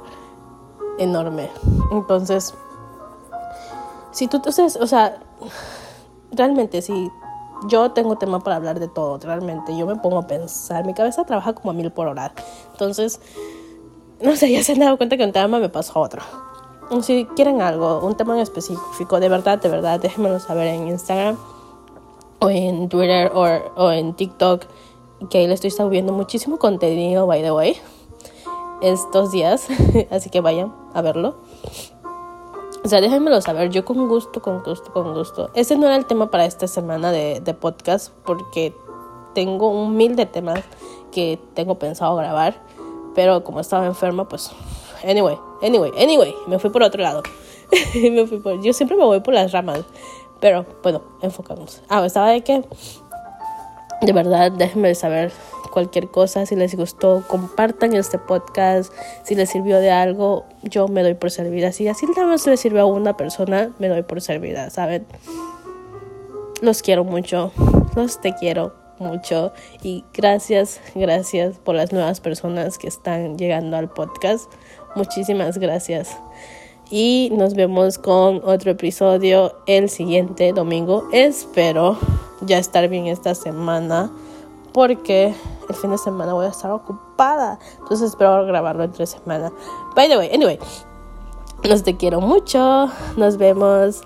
enorme. 0.99 1.51
Entonces, 1.91 2.55
si 4.13 4.29
tú, 4.29 4.37
entonces, 4.37 4.77
o 4.77 4.87
sea, 4.87 5.19
realmente 6.31 6.83
si 6.83 7.11
yo 7.67 7.93
tengo 7.93 8.17
tema 8.17 8.41
para 8.41 8.57
hablar 8.57 8.81
de 8.81 8.89
todo, 8.89 9.19
realmente 9.19 9.77
yo 9.77 9.87
me 9.87 9.97
pongo 9.97 10.19
a 10.19 10.27
pensar, 10.27 10.85
mi 10.85 10.95
cabeza 10.95 11.25
trabaja 11.25 11.53
como 11.53 11.71
a 11.71 11.75
mil 11.75 11.91
por 11.91 12.07
hora. 12.07 12.33
Entonces, 12.73 13.21
no 14.21 14.37
sé, 14.37 14.51
ya 14.51 14.63
se 14.63 14.73
han 14.73 14.81
dado 14.81 14.97
cuenta 14.97 15.17
que 15.17 15.25
un 15.25 15.33
tema 15.33 15.59
me 15.59 15.69
pasó 15.69 16.01
otro. 16.01 16.23
Si 17.03 17.25
quieren 17.37 17.63
algo, 17.63 18.01
un 18.01 18.17
tema 18.17 18.35
en 18.35 18.41
específico, 18.41 19.19
de 19.19 19.29
verdad, 19.29 19.59
de 19.61 19.69
verdad, 19.69 19.99
déjenmelo 19.99 20.39
saber 20.41 20.67
en 20.69 20.89
Instagram 20.89 21.39
o 22.39 22.51
en 22.51 22.89
Twitter 22.89 23.31
o, 23.35 23.47
o 23.77 23.91
en 23.93 24.15
TikTok, 24.15 24.65
que 25.31 25.39
ahí 25.39 25.47
le 25.47 25.55
estoy 25.55 25.71
subiendo 25.71 26.13
muchísimo 26.13 26.59
contenido, 26.59 27.27
by 27.27 27.41
the 27.43 27.53
way, 27.53 27.77
estos 28.83 29.31
días, 29.31 29.69
así 30.11 30.29
que 30.29 30.41
vayan 30.41 30.75
a 30.93 31.01
verlo. 31.01 31.37
O 32.85 32.89
sea, 32.89 33.01
déjenmelo 33.01 33.41
saber, 33.41 33.71
yo 33.71 33.85
con 33.85 34.09
gusto, 34.09 34.43
con 34.43 34.63
gusto, 34.63 34.93
con 34.93 35.15
gusto. 35.15 35.51
Ese 35.55 35.77
no 35.77 35.87
era 35.87 35.97
el 35.97 36.07
tema 36.07 36.31
para 36.31 36.45
esta 36.45 36.67
semana 36.67 37.13
de, 37.13 37.41
de 37.41 37.55
podcast, 37.55 38.13
porque 38.25 38.75
tengo 39.35 39.69
un 39.69 39.97
mil 39.97 40.17
de 40.17 40.27
temas 40.27 40.61
que 41.13 41.39
tengo 41.55 41.79
pensado 41.79 42.17
grabar, 42.17 42.61
pero 43.15 43.45
como 43.45 43.61
estaba 43.61 43.87
enferma, 43.87 44.29
pues, 44.29 44.51
anyway, 45.05 45.39
anyway, 45.63 45.93
anyway, 45.97 46.35
me 46.47 46.59
fui 46.59 46.71
por 46.71 46.83
otro 46.83 47.03
lado. 47.03 47.23
me 47.95 48.27
fui 48.27 48.39
por, 48.39 48.61
yo 48.63 48.73
siempre 48.73 48.97
me 48.97 49.05
voy 49.05 49.21
por 49.21 49.35
las 49.35 49.53
ramas. 49.53 49.81
Pero 50.41 50.67
bueno, 50.83 51.03
enfocamos. 51.21 51.83
Ah, 51.89 52.05
estaba 52.05 52.31
de 52.31 52.43
que 52.43 52.65
de 54.01 54.13
verdad 54.13 54.51
déjenme 54.51 54.93
saber 54.97 55.33
cualquier 55.73 56.09
cosa, 56.09 56.47
si 56.47 56.55
les 56.55 56.77
gustó, 56.77 57.25
compartan 57.27 57.95
este 57.95 58.19
podcast, 58.19 58.93
si 59.25 59.35
les 59.35 59.51
sirvió 59.51 59.79
de 59.79 59.91
algo, 59.91 60.45
yo 60.63 60.87
me 60.87 61.03
doy 61.03 61.15
por 61.15 61.33
servida. 61.33 61.73
Si 61.73 61.89
así 61.89 62.07
nada 62.07 62.27
más 62.27 62.47
le 62.47 62.57
sirve 62.57 62.79
a 62.79 62.85
una 62.85 63.17
persona, 63.17 63.73
me 63.81 63.89
doy 63.89 64.03
por 64.03 64.21
servida, 64.21 64.71
¿saben? 64.71 65.05
Los 66.61 66.83
quiero 66.83 67.03
mucho, 67.03 67.51
los 67.97 68.21
te 68.21 68.35
quiero 68.35 68.75
mucho 69.01 69.53
y 69.83 70.05
gracias, 70.15 70.81
gracias 70.95 71.59
por 71.59 71.75
las 71.75 71.93
nuevas 71.93 72.21
personas 72.21 72.79
que 72.79 72.87
están 72.87 73.37
llegando 73.37 73.77
al 73.77 73.89
podcast. 73.91 74.53
Muchísimas 74.95 75.59
gracias 75.59 76.17
y 76.93 77.31
nos 77.33 77.55
vemos 77.55 77.97
con 77.97 78.43
otro 78.45 78.71
episodio 78.71 79.57
el 79.67 79.89
siguiente 79.89 80.53
domingo. 80.53 81.09
Espero 81.11 81.99
ya 82.43 82.59
estar 82.59 82.87
bien 82.89 83.07
esta 83.07 83.35
semana 83.35 84.13
porque 84.73 85.35
el 85.69 85.75
fin 85.75 85.91
de 85.91 85.99
semana 85.99 86.33
voy 86.35 86.47
a 86.47 86.51
estar 86.51 86.71
ocupada. 86.71 87.59
Entonces 87.79 88.11
espero 88.11 88.45
grabarlo 88.47 88.85
entre 88.85 89.07
semana. 89.07 89.53
By 89.95 90.09
the 90.09 90.19
way, 90.19 90.31
anyway, 90.33 90.59
nos 91.69 91.83
te 91.83 91.97
quiero 91.97 92.21
mucho. 92.21 92.89
Nos 93.17 93.37
vemos 93.37 94.03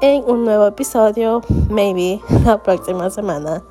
en 0.00 0.24
un 0.28 0.44
nuevo 0.44 0.66
episodio, 0.66 1.42
maybe 1.68 2.20
la 2.44 2.62
próxima 2.62 3.10
semana. 3.10 3.62